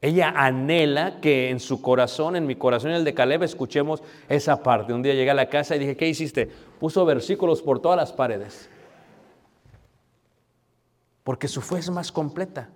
[0.01, 4.61] Ella anhela que en su corazón, en mi corazón y el de Caleb, escuchemos esa
[4.61, 4.93] parte.
[4.93, 6.51] Un día llegué a la casa y dije, ¿qué hiciste?
[6.81, 8.69] Puso versículos por todas las paredes.
[11.23, 12.69] Porque su fe es más completa.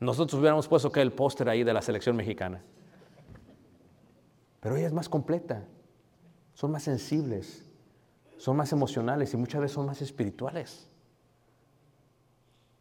[0.00, 2.64] Nosotros hubiéramos puesto que el póster ahí de la selección mexicana.
[4.58, 5.64] Pero ella es más completa.
[6.54, 7.65] Son más sensibles,
[8.38, 10.88] son más emocionales y muchas veces son más espirituales.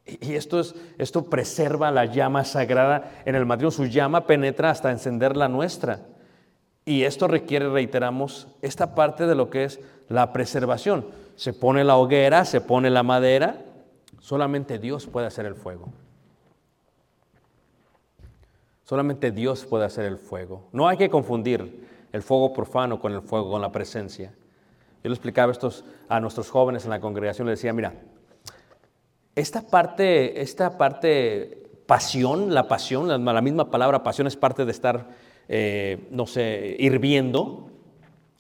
[0.05, 3.71] Y esto, es, esto preserva la llama sagrada en el matrimonio.
[3.71, 6.01] Su llama penetra hasta encender la nuestra.
[6.85, 11.07] Y esto requiere, reiteramos, esta parte de lo que es la preservación.
[11.35, 13.63] Se pone la hoguera, se pone la madera.
[14.19, 15.91] Solamente Dios puede hacer el fuego.
[18.83, 20.67] Solamente Dios puede hacer el fuego.
[20.71, 24.31] No hay que confundir el fuego profano con el fuego, con la presencia.
[25.05, 27.93] Yo le explicaba estos a nuestros jóvenes en la congregación, le decía, mira,
[29.35, 34.71] esta parte, esta parte pasión, la pasión, la, la misma palabra pasión es parte de
[34.71, 35.09] estar,
[35.47, 37.69] eh, no sé, hirviendo.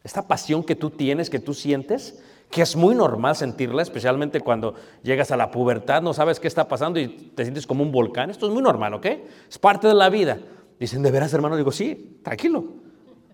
[0.03, 4.73] Esta pasión que tú tienes, que tú sientes, que es muy normal sentirla, especialmente cuando
[5.03, 8.31] llegas a la pubertad, no sabes qué está pasando y te sientes como un volcán.
[8.31, 9.05] Esto es muy normal, ¿ok?
[9.47, 10.39] Es parte de la vida.
[10.79, 11.57] Dicen, ¿de veras, hermano?
[11.57, 12.65] Digo, sí, tranquilo.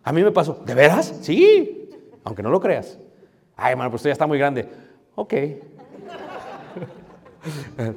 [0.03, 1.19] A mí me pasó, ¿de veras?
[1.21, 1.89] Sí,
[2.25, 2.99] aunque no lo creas.
[3.55, 4.67] Ay, hermano, pues usted ya está muy grande.
[5.15, 5.33] Ok.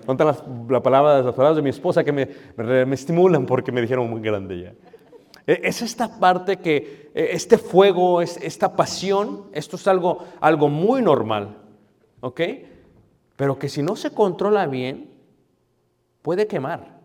[0.07, 3.71] Ponte las, la palabra, las palabras de mi esposa que me, me, me estimulan porque
[3.73, 4.73] me dijeron muy grande ya.
[5.47, 10.69] E- Es esta parte que, eh, este fuego, es, esta pasión, esto es algo, algo
[10.69, 11.59] muy normal,
[12.21, 12.41] ¿ok?
[13.37, 15.11] Pero que si no se controla bien,
[16.23, 17.01] puede quemar.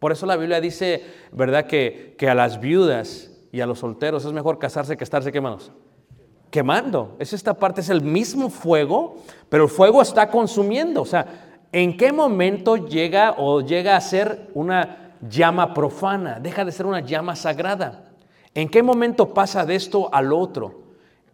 [0.00, 1.66] Por eso la Biblia dice, ¿verdad?
[1.66, 5.70] Que, que a las viudas y a los solteros es mejor casarse que estarse quemados.
[6.54, 7.16] Quemando.
[7.18, 9.16] Es esta parte, es el mismo fuego,
[9.48, 11.02] pero el fuego está consumiendo.
[11.02, 16.38] O sea, ¿en qué momento llega o llega a ser una llama profana?
[16.38, 18.12] Deja de ser una llama sagrada.
[18.54, 20.82] ¿En qué momento pasa de esto al otro?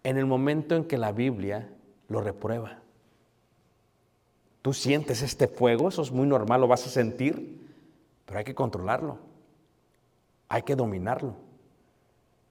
[0.04, 1.68] En el momento en que la Biblia
[2.08, 2.78] lo reprueba.
[4.62, 7.68] Tú sientes este fuego, eso es muy normal, lo vas a sentir,
[8.24, 9.18] pero hay que controlarlo.
[10.48, 11.34] Hay que dominarlo.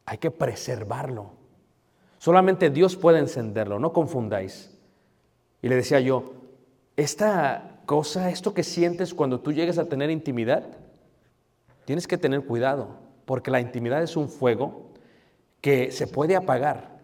[0.06, 1.39] Hay que preservarlo.
[2.20, 4.78] Solamente Dios puede encenderlo, no confundáis.
[5.62, 6.34] Y le decía yo,
[6.98, 10.64] esta cosa, esto que sientes cuando tú llegues a tener intimidad,
[11.86, 14.92] tienes que tener cuidado, porque la intimidad es un fuego
[15.62, 17.00] que se puede apagar,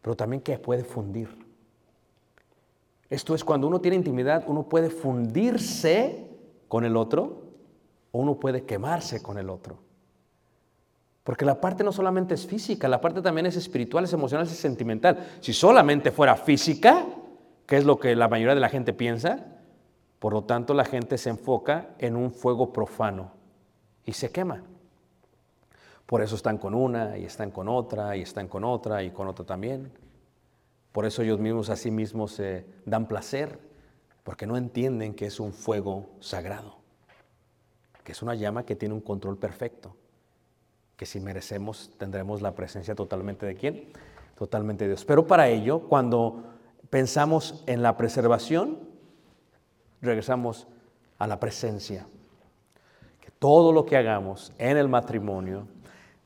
[0.00, 1.28] pero también que puede fundir.
[3.10, 6.30] Esto es cuando uno tiene intimidad, uno puede fundirse
[6.68, 7.42] con el otro
[8.12, 9.78] o uno puede quemarse con el otro.
[11.24, 14.52] Porque la parte no solamente es física, la parte también es espiritual, es emocional, es
[14.52, 15.38] sentimental.
[15.40, 17.06] Si solamente fuera física,
[17.66, 19.46] que es lo que la mayoría de la gente piensa,
[20.18, 23.32] por lo tanto la gente se enfoca en un fuego profano
[24.04, 24.62] y se quema.
[26.04, 29.26] Por eso están con una y están con otra y están con otra y con
[29.26, 29.90] otra también.
[30.92, 33.58] Por eso ellos mismos a sí mismos se dan placer,
[34.22, 36.76] porque no entienden que es un fuego sagrado,
[38.04, 39.96] que es una llama que tiene un control perfecto,
[40.96, 43.88] que si merecemos tendremos la presencia totalmente de quién?
[44.36, 45.04] Totalmente de Dios.
[45.04, 46.44] Pero para ello, cuando
[46.90, 48.78] pensamos en la preservación,
[50.00, 50.66] regresamos
[51.18, 52.06] a la presencia.
[53.20, 55.66] Que todo lo que hagamos en el matrimonio,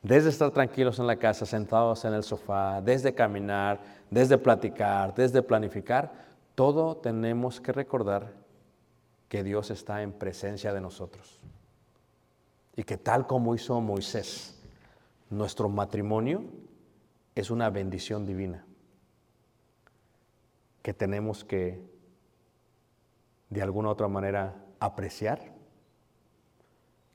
[0.01, 5.41] desde estar tranquilos en la casa, sentados en el sofá, desde caminar, desde platicar, desde
[5.41, 6.11] planificar,
[6.55, 8.33] todo tenemos que recordar
[9.27, 11.39] que Dios está en presencia de nosotros.
[12.75, 14.58] Y que tal como hizo Moisés,
[15.29, 16.43] nuestro matrimonio
[17.35, 18.65] es una bendición divina
[20.81, 21.81] que tenemos que
[23.49, 25.53] de alguna u otra manera apreciar,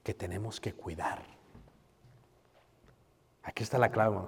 [0.02, 1.22] que tenemos que cuidar.
[3.42, 4.18] Aquí está la clave.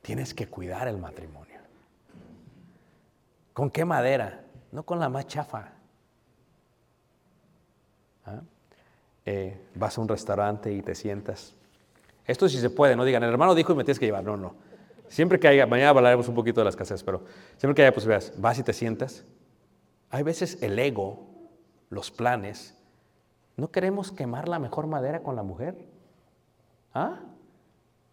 [0.00, 1.60] Tienes que cuidar el matrimonio.
[3.52, 4.44] ¿Con qué madera?
[4.70, 5.72] No con la más chafa.
[8.24, 8.40] ¿Ah?
[9.24, 11.54] Eh, vas a un restaurante y te sientas.
[12.26, 14.24] Esto sí se puede, no digan, el hermano dijo y me tienes que llevar.
[14.24, 14.54] No, no.
[15.08, 17.24] Siempre que haya, mañana hablaremos un poquito de las casas, pero
[17.56, 19.24] siempre que haya posibilidades, vas y te sientas.
[20.10, 21.28] Hay veces el ego,
[21.90, 22.74] los planes,
[23.56, 25.86] no queremos quemar la mejor madera con la mujer.
[26.94, 27.20] ¿Ah?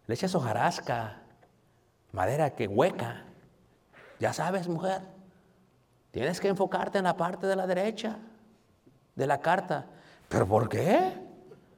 [0.06, 1.22] Le echas hojarasca,
[2.12, 3.24] madera que hueca.
[4.18, 5.02] Ya sabes, mujer,
[6.10, 8.18] tienes que enfocarte en la parte de la derecha
[9.14, 9.86] de la carta.
[10.28, 11.12] ¿Pero por qué?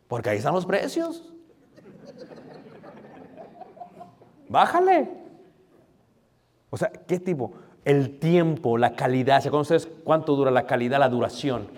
[0.08, 1.32] Porque ahí están los precios.
[4.48, 5.08] Bájale.
[6.70, 7.52] O sea, ¿qué tipo?
[7.84, 9.40] El tiempo, la calidad.
[9.40, 11.68] ¿Se conocen ustedes cuánto dura la calidad, la duración?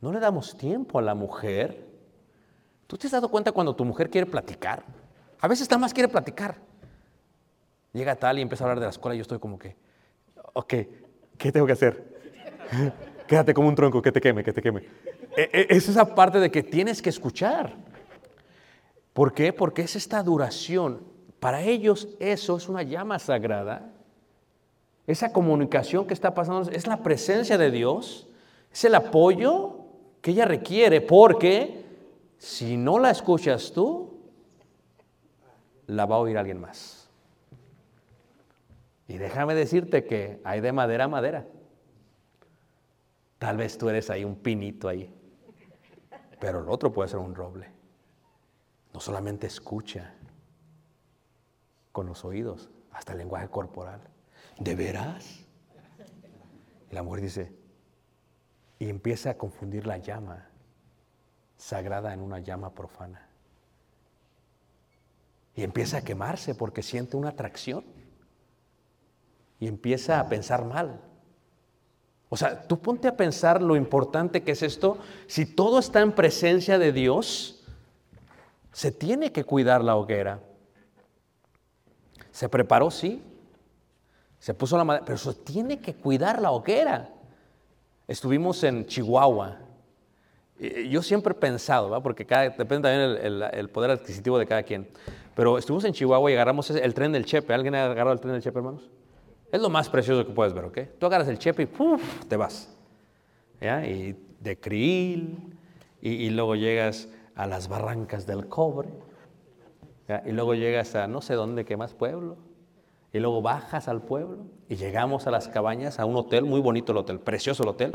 [0.00, 1.84] No le damos tiempo a la mujer.
[2.86, 4.82] ¿Tú te has dado cuenta cuando tu mujer quiere platicar?
[5.40, 6.56] A veces nada más quiere platicar.
[7.92, 9.76] Llega tal y empieza a hablar de la escuela y yo estoy como que,
[10.52, 10.74] ok,
[11.38, 12.04] ¿qué tengo que hacer?
[13.26, 14.80] Quédate como un tronco, que te queme, que te queme.
[15.36, 17.74] E- e- Es esa parte de que tienes que escuchar.
[19.14, 19.52] ¿Por qué?
[19.52, 21.00] Porque es esta duración.
[21.40, 23.92] Para ellos eso es una llama sagrada.
[25.06, 28.28] Esa comunicación que está pasando es la presencia de Dios.
[28.72, 29.78] Es el apoyo
[30.20, 31.84] que ella requiere porque
[32.38, 34.18] si no la escuchas tú,
[35.86, 37.08] la va a oír alguien más.
[39.06, 41.46] Y déjame decirte que hay de madera a madera.
[43.38, 45.12] Tal vez tú eres ahí un pinito ahí,
[46.40, 47.73] pero el otro puede ser un roble.
[48.94, 50.14] No solamente escucha
[51.92, 54.00] con los oídos, hasta el lenguaje corporal.
[54.58, 55.40] ¿De veras?
[56.90, 57.52] La mujer dice,
[58.78, 60.48] y empieza a confundir la llama
[61.56, 63.28] sagrada en una llama profana.
[65.56, 67.84] Y empieza a quemarse porque siente una atracción.
[69.58, 71.00] Y empieza a pensar mal.
[72.28, 74.98] O sea, tú ponte a pensar lo importante que es esto.
[75.26, 77.53] Si todo está en presencia de Dios,
[78.74, 80.40] se tiene que cuidar la hoguera.
[82.32, 83.22] Se preparó, sí.
[84.40, 87.08] Se puso la madera, pero se tiene que cuidar la hoguera.
[88.08, 89.60] Estuvimos en Chihuahua.
[90.90, 92.02] Yo siempre he pensado, ¿va?
[92.02, 94.88] porque cada- depende también el, poder adquisitivo de cada quien.
[95.36, 97.54] Pero estuvimos en Chihuahua y agarramos el tren del Chepe.
[97.54, 98.90] ¿Alguien ha agarrado el tren del Chepe, hermanos?
[99.52, 100.78] Es lo más precioso que puedes ver, ¿ok?
[100.98, 102.02] Tú agarras el Chepe y ¡puf!
[102.26, 102.74] te vas.
[103.60, 103.86] ¿Ya?
[103.86, 105.38] Y de Krill,
[106.02, 108.90] y luego llegas a las barrancas del cobre,
[110.26, 112.36] y luego llegas a no sé dónde, qué más pueblo,
[113.12, 116.92] y luego bajas al pueblo, y llegamos a las cabañas, a un hotel, muy bonito
[116.92, 117.92] el hotel, precioso el hotel,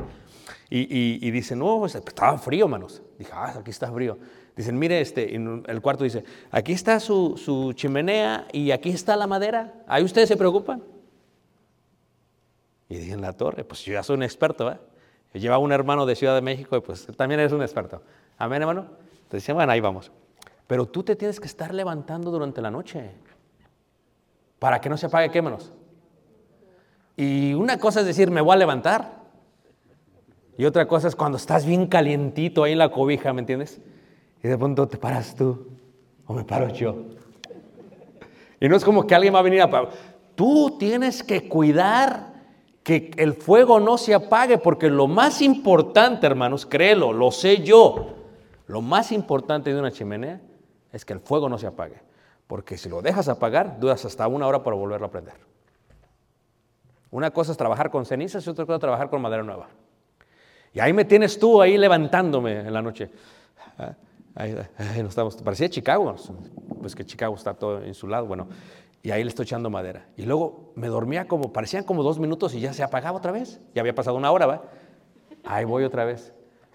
[0.70, 3.02] y, y, y dicen, no, pues, estaba frío, manos.
[3.18, 4.18] Dije, ah, aquí está frío.
[4.56, 9.16] Dicen, mire, este, en el cuarto dice, aquí está su, su chimenea y aquí está
[9.16, 10.84] la madera, ahí ustedes se preocupan.
[12.90, 14.70] Y dije, en la torre, pues yo ya soy un experto.
[15.34, 18.02] Yo llevaba un hermano de Ciudad de México y pues también eres un experto.
[18.38, 18.88] Amén, hermano.
[19.30, 20.12] Entonces decía, bueno, ahí vamos.
[20.66, 23.12] Pero tú te tienes que estar levantando durante la noche
[24.58, 25.72] para que no se apague, qué manos.
[27.16, 29.20] Y una cosa es decir, me voy a levantar.
[30.58, 33.80] Y otra cosa es cuando estás bien calientito ahí en la cobija, ¿me entiendes?
[34.44, 35.68] Y de pronto te paras tú
[36.26, 36.96] o me paro yo.
[38.60, 39.90] Y no es como que alguien va a venir a...
[40.34, 42.34] Tú tienes que cuidar
[42.82, 48.19] que el fuego no se apague, porque lo más importante, hermanos, créelo, lo sé yo,
[48.70, 50.40] lo más importante de una chimenea
[50.92, 52.02] es que el fuego no se apague.
[52.46, 55.34] Porque si lo dejas apagar, duras hasta una hora para volverlo a prender.
[57.10, 59.70] Una cosa es trabajar con cenizas y otra cosa es trabajar con madera nueva.
[60.72, 63.10] Y ahí me tienes tú ahí levantándome en la noche.
[63.80, 63.96] Ah,
[64.36, 65.04] Ahí, ahí
[65.44, 66.16] parecía Chicago,
[66.80, 68.48] pues que Chicago está todo insulado, bueno,
[69.02, 70.06] y ahí le estoy echando madera.
[70.16, 73.60] Y luego me dormía como, parecían como dos minutos y ya se apagaba otra vez.
[73.74, 74.62] Ya había pasado una hora, ¿va?
[75.44, 76.34] Ahí voy otra vez.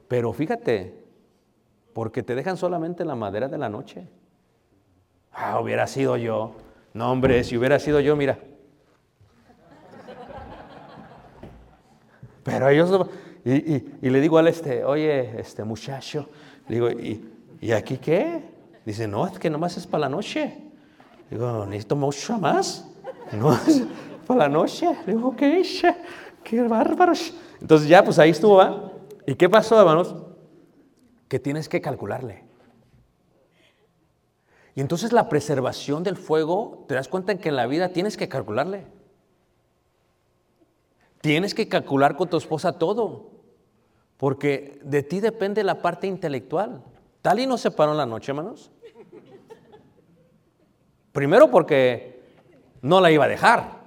[0.09, 1.04] Pero fíjate,
[1.95, 4.07] porque te dejan solamente la madera de la noche.
[5.33, 6.53] Ah, hubiera sido yo.
[6.93, 8.39] No, hombre, si hubiera sido yo, mira.
[12.43, 13.09] Pero ellos, lo-
[13.45, 16.29] y, y- le digo al este, oye, este muchacho,
[16.69, 17.25] le digo, ¿y,
[17.61, 18.43] ¿y aquí qué?
[18.85, 20.59] Dice, no, es que nomás es para la noche.
[21.31, 22.91] Digo, necesito mucho más.
[23.33, 23.83] No, es
[24.27, 24.87] para la noche.
[25.07, 25.63] Le digo, ¿qué?
[26.45, 27.33] Qué bárbaros.
[27.61, 28.93] Entonces ya, pues ahí estuvo, ¿va?
[29.27, 30.15] ¿Y qué pasó, hermanos?
[31.29, 32.45] Que tienes que calcularle.
[34.75, 38.17] Y entonces la preservación del fuego, te das cuenta en que en la vida tienes
[38.17, 38.87] que calcularle.
[41.21, 43.31] Tienes que calcular con tu esposa todo,
[44.17, 46.83] porque de ti depende la parte intelectual.
[47.23, 48.71] Tal y no se paró en la noche, hermanos.
[51.13, 52.21] Primero porque
[52.83, 53.85] no la iba a dejar.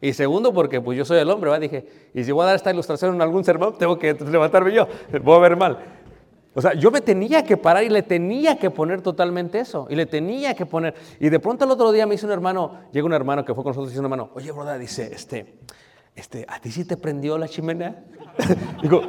[0.00, 1.58] Y segundo porque pues yo soy el hombre, ¿va?
[1.58, 4.86] Dije, y si voy a dar esta ilustración en algún sermón, tengo que levantarme yo,
[5.22, 5.78] voy a ver mal.
[6.58, 9.86] O sea, yo me tenía que parar y le tenía que poner totalmente eso.
[9.90, 10.94] Y le tenía que poner.
[11.20, 13.62] Y de pronto el otro día me dice un hermano, llega un hermano que fue
[13.62, 15.58] con nosotros y dice hermano, oye, broda, dice, este,
[16.14, 18.02] este, ¿a ti sí te prendió la chimenea?
[18.82, 19.02] Digo,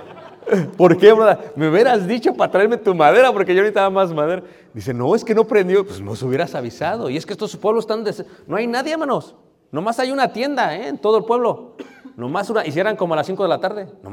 [0.76, 1.40] ¿por qué, broda?
[1.56, 4.44] Me hubieras dicho para traerme tu madera porque yo necesitaba más madera.
[4.74, 5.86] Dice, no, es que no prendió.
[5.88, 7.10] Pues nos hubieras avisado.
[7.10, 8.04] Y es que estos pueblos están...
[8.04, 9.36] des- No hay nadie, hermanos.
[9.72, 10.90] Nomás hay una tienda ¿eh?
[10.90, 11.78] en todo el pueblo.
[12.18, 12.68] Nomás una...
[12.68, 13.88] Hicieran como a las 5 de la tarde.
[14.04, 14.10] No.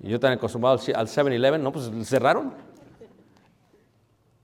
[0.00, 2.52] Yo tan acostumbrado al 7-Eleven, no, pues cerraron.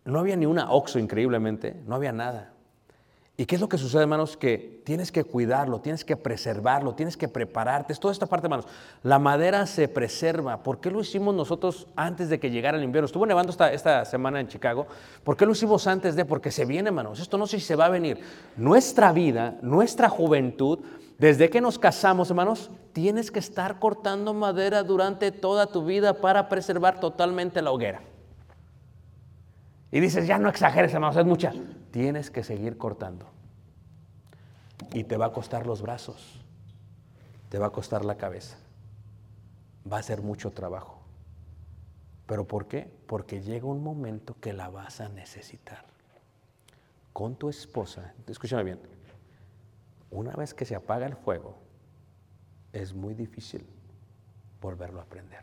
[0.05, 1.77] No había ni una Oxxo, increíblemente.
[1.87, 2.53] No había nada.
[3.37, 4.37] ¿Y qué es lo que sucede, hermanos?
[4.37, 7.93] Que tienes que cuidarlo, tienes que preservarlo, tienes que prepararte.
[7.93, 8.67] Es toda esta parte, hermanos.
[9.03, 10.63] La madera se preserva.
[10.63, 13.07] ¿Por qué lo hicimos nosotros antes de que llegara el invierno?
[13.07, 14.87] Estuvo nevando esta, esta semana en Chicago.
[15.25, 16.27] ¿Por qué lo hicimos antes de?
[16.27, 17.21] Porque se viene, hermanos.
[17.21, 18.21] Esto no sé si se va a venir.
[18.57, 20.81] Nuestra vida, nuestra juventud,
[21.23, 26.49] desde que nos casamos, hermanos, tienes que estar cortando madera durante toda tu vida para
[26.49, 28.03] preservar totalmente la hoguera.
[29.93, 31.53] Y dices, ya no exageres, hermanos, es mucha.
[31.93, 33.29] Tienes que seguir cortando.
[34.93, 36.41] Y te va a costar los brazos.
[37.51, 38.57] Te va a costar la cabeza.
[39.91, 41.03] va a ser mucho trabajo.
[42.27, 42.93] ¿Pero por qué?
[43.07, 45.85] Porque llega un momento que la vas a necesitar.
[47.13, 48.81] Con tu esposa, escúchame bien,
[50.13, 51.57] una vez que se apaga el fuego,
[52.73, 53.67] es muy difícil
[54.61, 55.43] volverlo a prender.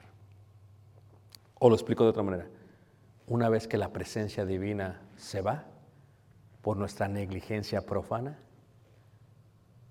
[1.55, 2.47] O lo explico de otra manera.
[3.27, 5.65] Una vez que la presencia divina se va
[6.61, 8.37] por nuestra negligencia profana,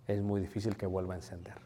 [0.06, 1.60] es muy difícil que vuelva a encender.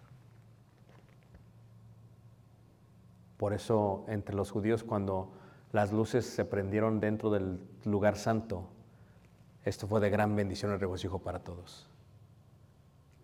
[3.36, 5.32] Por eso entre los judíos cuando
[5.72, 8.68] las luces se prendieron dentro del lugar santo,
[9.64, 11.91] esto fue de gran bendición y regocijo para todos.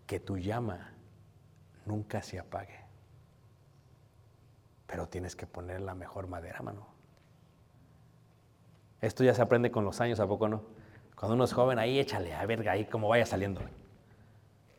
[0.09, 0.91] Que tu llama
[1.85, 2.79] nunca se apague.
[4.87, 6.87] Pero tienes que poner la mejor madera, mano.
[9.01, 10.63] Esto ya se aprende con los años, ¿a poco no?
[11.15, 13.61] Cuando uno es joven, ahí échale, a ver, ahí como vaya saliendo.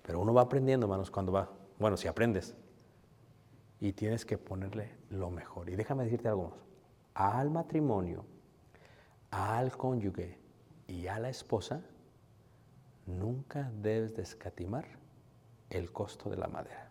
[0.02, 1.48] Pero uno va aprendiendo, hermanos, cuando va.
[1.78, 2.56] Bueno, si aprendes.
[3.78, 5.70] Y tienes que ponerle lo mejor.
[5.70, 6.58] Y déjame decirte algo más.
[7.14, 8.24] Al matrimonio,
[9.30, 10.40] al cónyuge
[10.88, 11.82] y a la esposa,
[13.06, 14.98] nunca debes de escatimar
[15.70, 16.88] el costo de la madera.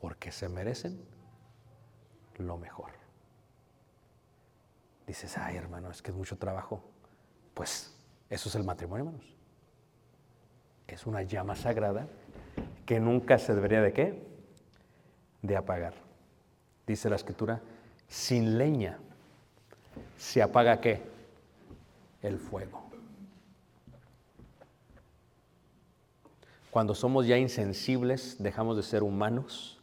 [0.00, 1.04] Porque se merecen
[2.38, 2.90] lo mejor.
[5.06, 6.82] Dices, ay hermano, es que es mucho trabajo.
[7.54, 7.94] Pues
[8.30, 9.36] eso es el matrimonio, hermanos.
[10.86, 12.06] Es una llama sagrada
[12.84, 14.22] que nunca se debería de qué?
[15.42, 15.94] De apagar.
[16.86, 17.60] Dice la escritura,
[18.08, 18.98] sin leña
[20.16, 21.02] se apaga qué?
[22.22, 22.85] El fuego.
[26.76, 29.78] Cuando somos ya insensibles, dejamos de ser humanos.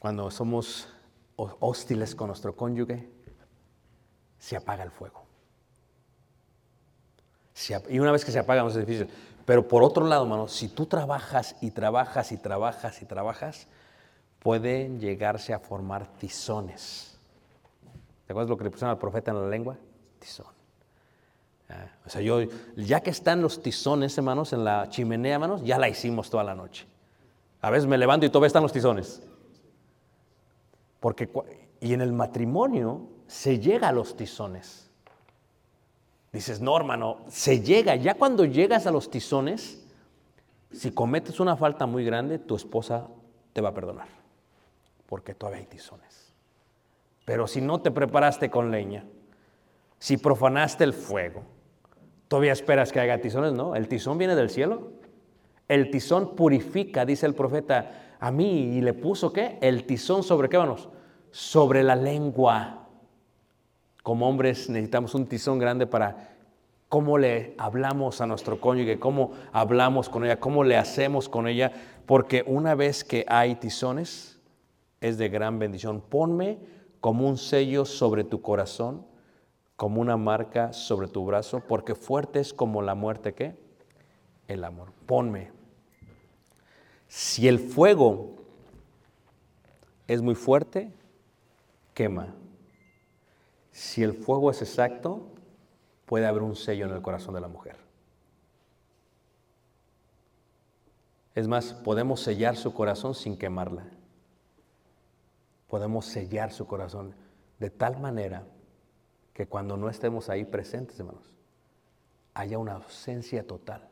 [0.00, 0.88] Cuando somos
[1.36, 3.08] hostiles con nuestro cónyuge,
[4.36, 5.22] se apaga el fuego.
[7.88, 9.08] y una vez que se apaga, no es difícil.
[9.46, 13.68] Pero por otro lado, hermano, si tú trabajas y trabajas y trabajas y trabajas,
[14.40, 17.16] pueden llegarse a formar tizones.
[18.26, 19.76] ¿Te acuerdas lo que le pusieron al profeta en la lengua?
[20.18, 20.57] Tizón.
[21.68, 22.40] Ah, o sea, yo,
[22.76, 26.54] ya que están los tizones, hermanos, en la chimenea, hermanos, ya la hicimos toda la
[26.54, 26.86] noche.
[27.60, 29.22] A veces me levanto y todavía están los tizones.
[31.00, 31.28] Porque,
[31.80, 34.90] y en el matrimonio se llega a los tizones.
[36.32, 37.96] Dices, no, hermano, se llega.
[37.96, 39.84] Ya cuando llegas a los tizones,
[40.72, 43.08] si cometes una falta muy grande, tu esposa
[43.52, 44.08] te va a perdonar.
[45.06, 46.34] Porque todavía hay tizones.
[47.24, 49.04] Pero si no te preparaste con leña,
[49.98, 51.42] si profanaste el fuego,
[52.28, 53.74] todavía esperas que haya tizones, ¿no?
[53.74, 54.92] El tizón viene del cielo.
[55.66, 59.58] El tizón purifica, dice el profeta, a mí y le puso qué?
[59.60, 60.88] El tizón sobre qué, manos?
[61.30, 62.86] Sobre la lengua.
[64.02, 66.36] Como hombres necesitamos un tizón grande para
[66.88, 71.72] cómo le hablamos a nuestro cónyuge, cómo hablamos con ella, cómo le hacemos con ella,
[72.06, 74.40] porque una vez que hay tizones
[75.00, 76.00] es de gran bendición.
[76.00, 76.58] Ponme
[77.00, 79.06] como un sello sobre tu corazón,
[79.78, 83.56] como una marca sobre tu brazo, porque fuerte es como la muerte que
[84.48, 84.92] el amor.
[85.06, 85.52] Ponme,
[87.06, 88.34] si el fuego
[90.08, 90.92] es muy fuerte,
[91.94, 92.34] quema.
[93.70, 95.28] Si el fuego es exacto,
[96.06, 97.76] puede haber un sello en el corazón de la mujer.
[101.36, 103.86] Es más, podemos sellar su corazón sin quemarla.
[105.68, 107.14] Podemos sellar su corazón
[107.60, 108.44] de tal manera
[109.38, 111.30] que cuando no estemos ahí presentes, hermanos,
[112.34, 113.88] haya una ausencia total,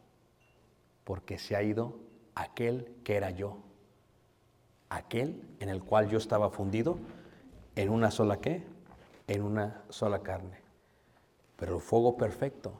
[1.04, 2.00] porque se ha ido
[2.34, 3.58] aquel que era yo,
[4.88, 6.98] aquel en el cual yo estaba fundido
[7.76, 8.64] en una sola qué,
[9.28, 10.58] en una sola carne.
[11.54, 12.72] Pero el fuego perfecto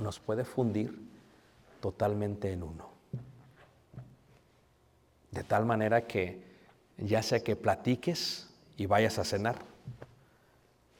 [0.00, 1.08] nos puede fundir
[1.80, 2.88] totalmente en uno.
[5.30, 6.42] De tal manera que
[6.98, 9.71] ya sea que platiques y vayas a cenar,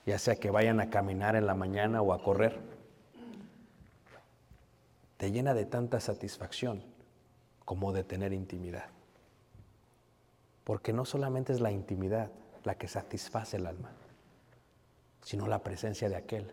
[0.07, 2.61] ya sea que vayan a caminar en la mañana o a correr,
[5.17, 6.83] te llena de tanta satisfacción
[7.65, 8.87] como de tener intimidad.
[10.65, 12.31] Porque no solamente es la intimidad
[12.65, 13.91] la que satisface el alma,
[15.23, 16.53] sino la presencia de aquel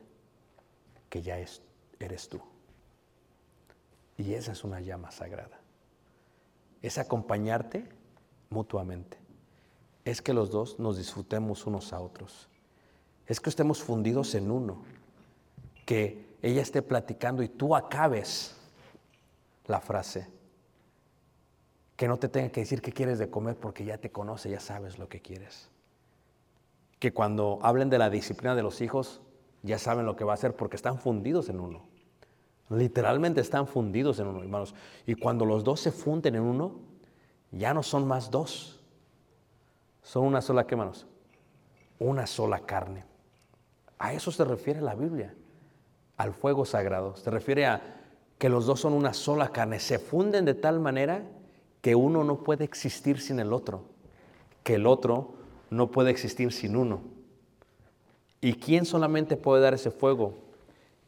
[1.10, 1.62] que ya es,
[2.00, 2.42] eres tú.
[4.18, 5.60] Y esa es una llama sagrada.
[6.82, 7.88] Es acompañarte
[8.50, 9.18] mutuamente.
[10.06, 12.49] Es que los dos nos disfrutemos unos a otros.
[13.30, 14.84] Es que estemos fundidos en uno.
[15.86, 18.58] Que ella esté platicando y tú acabes
[19.68, 20.28] la frase
[22.00, 24.62] que no te tenga que decir qué quieres de comer porque ya te conoce, ya
[24.62, 25.70] sabes lo que quieres.
[26.98, 29.20] Que cuando hablen de la disciplina de los hijos,
[29.64, 31.90] ya saben lo que va a hacer porque están fundidos en uno.
[32.70, 34.76] Literalmente están fundidos en uno, hermanos.
[35.06, 36.80] Y cuando los dos se funden en uno,
[37.52, 38.80] Ya no son más dos.
[40.02, 41.06] Son una sola, ¿qué manos?
[41.98, 43.09] Una sola carne.
[44.00, 45.34] A eso se refiere la Biblia,
[46.18, 47.16] al fuego sagrado.
[47.18, 47.82] Se refiere a
[48.38, 49.80] que los dos son una sola carne.
[49.80, 51.24] Se funden de tal manera
[51.82, 53.84] que uno no puede existir sin el otro,
[54.64, 55.34] que el otro
[55.70, 57.02] no puede existir sin uno.
[58.42, 60.34] ¿Y quién solamente puede dar ese fuego?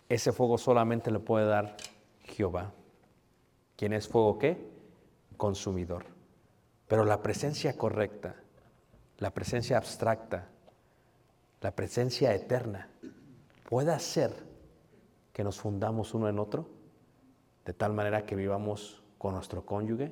[0.10, 1.78] Ese fuego solamente le puede dar
[2.24, 2.74] Jehová.
[3.78, 4.70] ¿Quién es fuego qué?
[5.38, 6.04] Consumidor.
[6.88, 8.36] Pero la presencia correcta,
[9.18, 10.50] la presencia abstracta,
[11.62, 12.90] la presencia eterna,
[13.70, 14.32] puede hacer
[15.32, 16.68] que nos fundamos uno en otro,
[17.66, 20.12] de tal manera que vivamos con nuestro cónyuge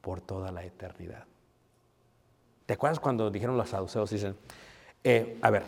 [0.00, 1.24] por toda la eternidad.
[2.66, 4.10] ¿Te acuerdas cuando dijeron los saduceos?
[4.10, 4.36] Dicen,
[5.02, 5.64] eh, a ver,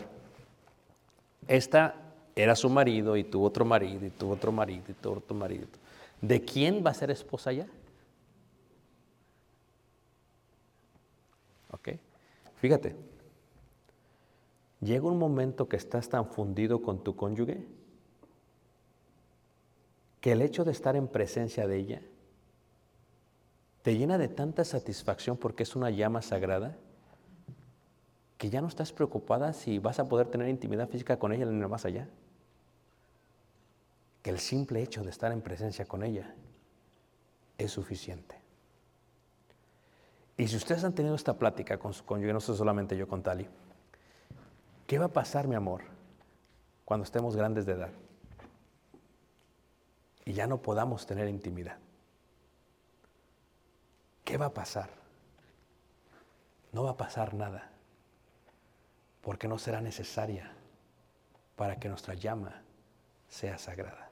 [1.47, 1.95] esta
[2.35, 5.67] era su marido y tuvo otro marido y tuvo otro marido y tuvo otro marido.
[6.21, 7.67] ¿De quién va a ser esposa ya?
[11.71, 11.89] ¿Ok?
[12.59, 12.95] Fíjate,
[14.81, 17.65] llega un momento que estás tan fundido con tu cónyuge
[20.21, 22.01] que el hecho de estar en presencia de ella
[23.81, 26.77] te llena de tanta satisfacción porque es una llama sagrada
[28.37, 31.61] que ya no estás preocupada si vas a poder tener intimidad física con ella en
[31.61, 32.07] el más allá.
[34.21, 36.35] Que el simple hecho de estar en presencia con ella
[37.57, 38.35] es suficiente.
[40.37, 43.23] Y si ustedes han tenido esta plática con su cónyuge, no soy solamente yo con
[43.23, 43.47] Tali,
[44.87, 45.83] ¿qué va a pasar, mi amor,
[46.85, 47.91] cuando estemos grandes de edad?
[50.25, 51.77] Y ya no podamos tener intimidad.
[54.23, 54.89] ¿Qué va a pasar?
[56.71, 57.69] No va a pasar nada
[59.21, 60.51] porque no será necesaria
[61.57, 62.61] para que nuestra llama
[63.27, 64.09] sea sagrada.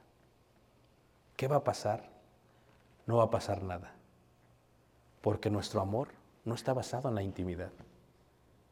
[1.36, 2.10] ¿Qué va a pasar?
[3.06, 3.92] No va a pasar nada,
[5.20, 6.08] porque nuestro amor
[6.44, 7.70] no está basado en la intimidad.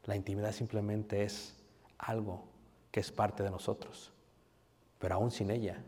[0.03, 1.55] La intimidad simplemente es
[1.97, 2.45] algo
[2.91, 4.13] que es parte de nosotros,
[4.99, 5.81] pero aún sin ella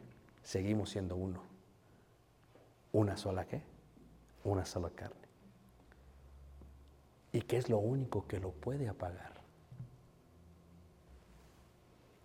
[0.43, 1.41] seguimos siendo uno.
[2.91, 3.61] ¿Una sola qué?
[4.43, 5.27] Una sola carne.
[7.31, 9.33] ¿Y qué es lo único que lo puede apagar?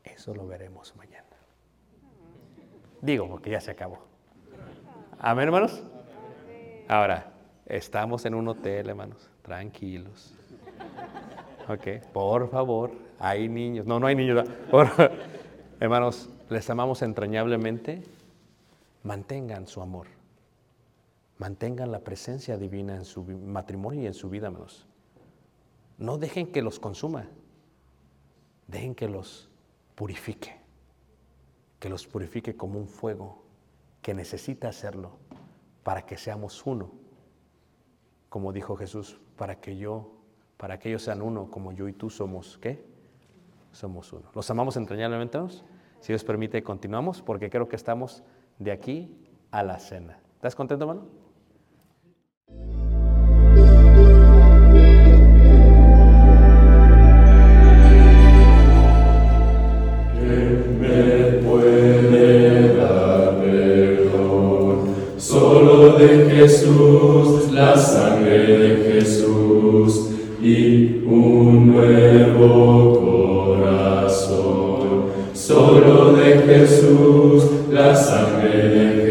[0.04, 1.26] Eso lo veremos mañana.
[3.00, 4.06] Digo, porque ya se acabó.
[5.18, 5.82] Amén, hermanos.
[6.88, 7.32] Ahora,
[7.66, 9.28] estamos en un hotel, hermanos.
[9.42, 10.34] Tranquilos.
[11.68, 12.92] Ok, por favor,
[13.22, 13.86] hay niños.
[13.86, 14.44] No, no hay niños.
[15.80, 18.02] Hermanos, les amamos entrañablemente.
[19.04, 20.08] Mantengan su amor.
[21.38, 24.88] Mantengan la presencia divina en su matrimonio y en su vida, hermanos.
[25.98, 27.28] No dejen que los consuma.
[28.66, 29.48] Dejen que los
[29.94, 30.56] purifique,
[31.78, 33.44] que los purifique como un fuego
[34.00, 35.12] que necesita hacerlo
[35.84, 36.90] para que seamos uno,
[38.28, 40.10] como dijo Jesús, para que yo,
[40.56, 42.91] para que ellos sean uno, como yo y tú somos, ¿qué?
[43.72, 44.30] Somos uno.
[44.34, 45.38] ¿Los amamos entrañablemente?
[46.00, 48.22] Si Dios permite, continuamos, porque creo que estamos
[48.58, 49.16] de aquí
[49.50, 50.18] a la cena.
[50.36, 51.22] ¿Estás contento, hermano?
[65.98, 70.10] De Jesús, la sangre de Jesús
[70.42, 72.91] y un nuevo.
[75.34, 79.01] Solo de Jesús, la sangre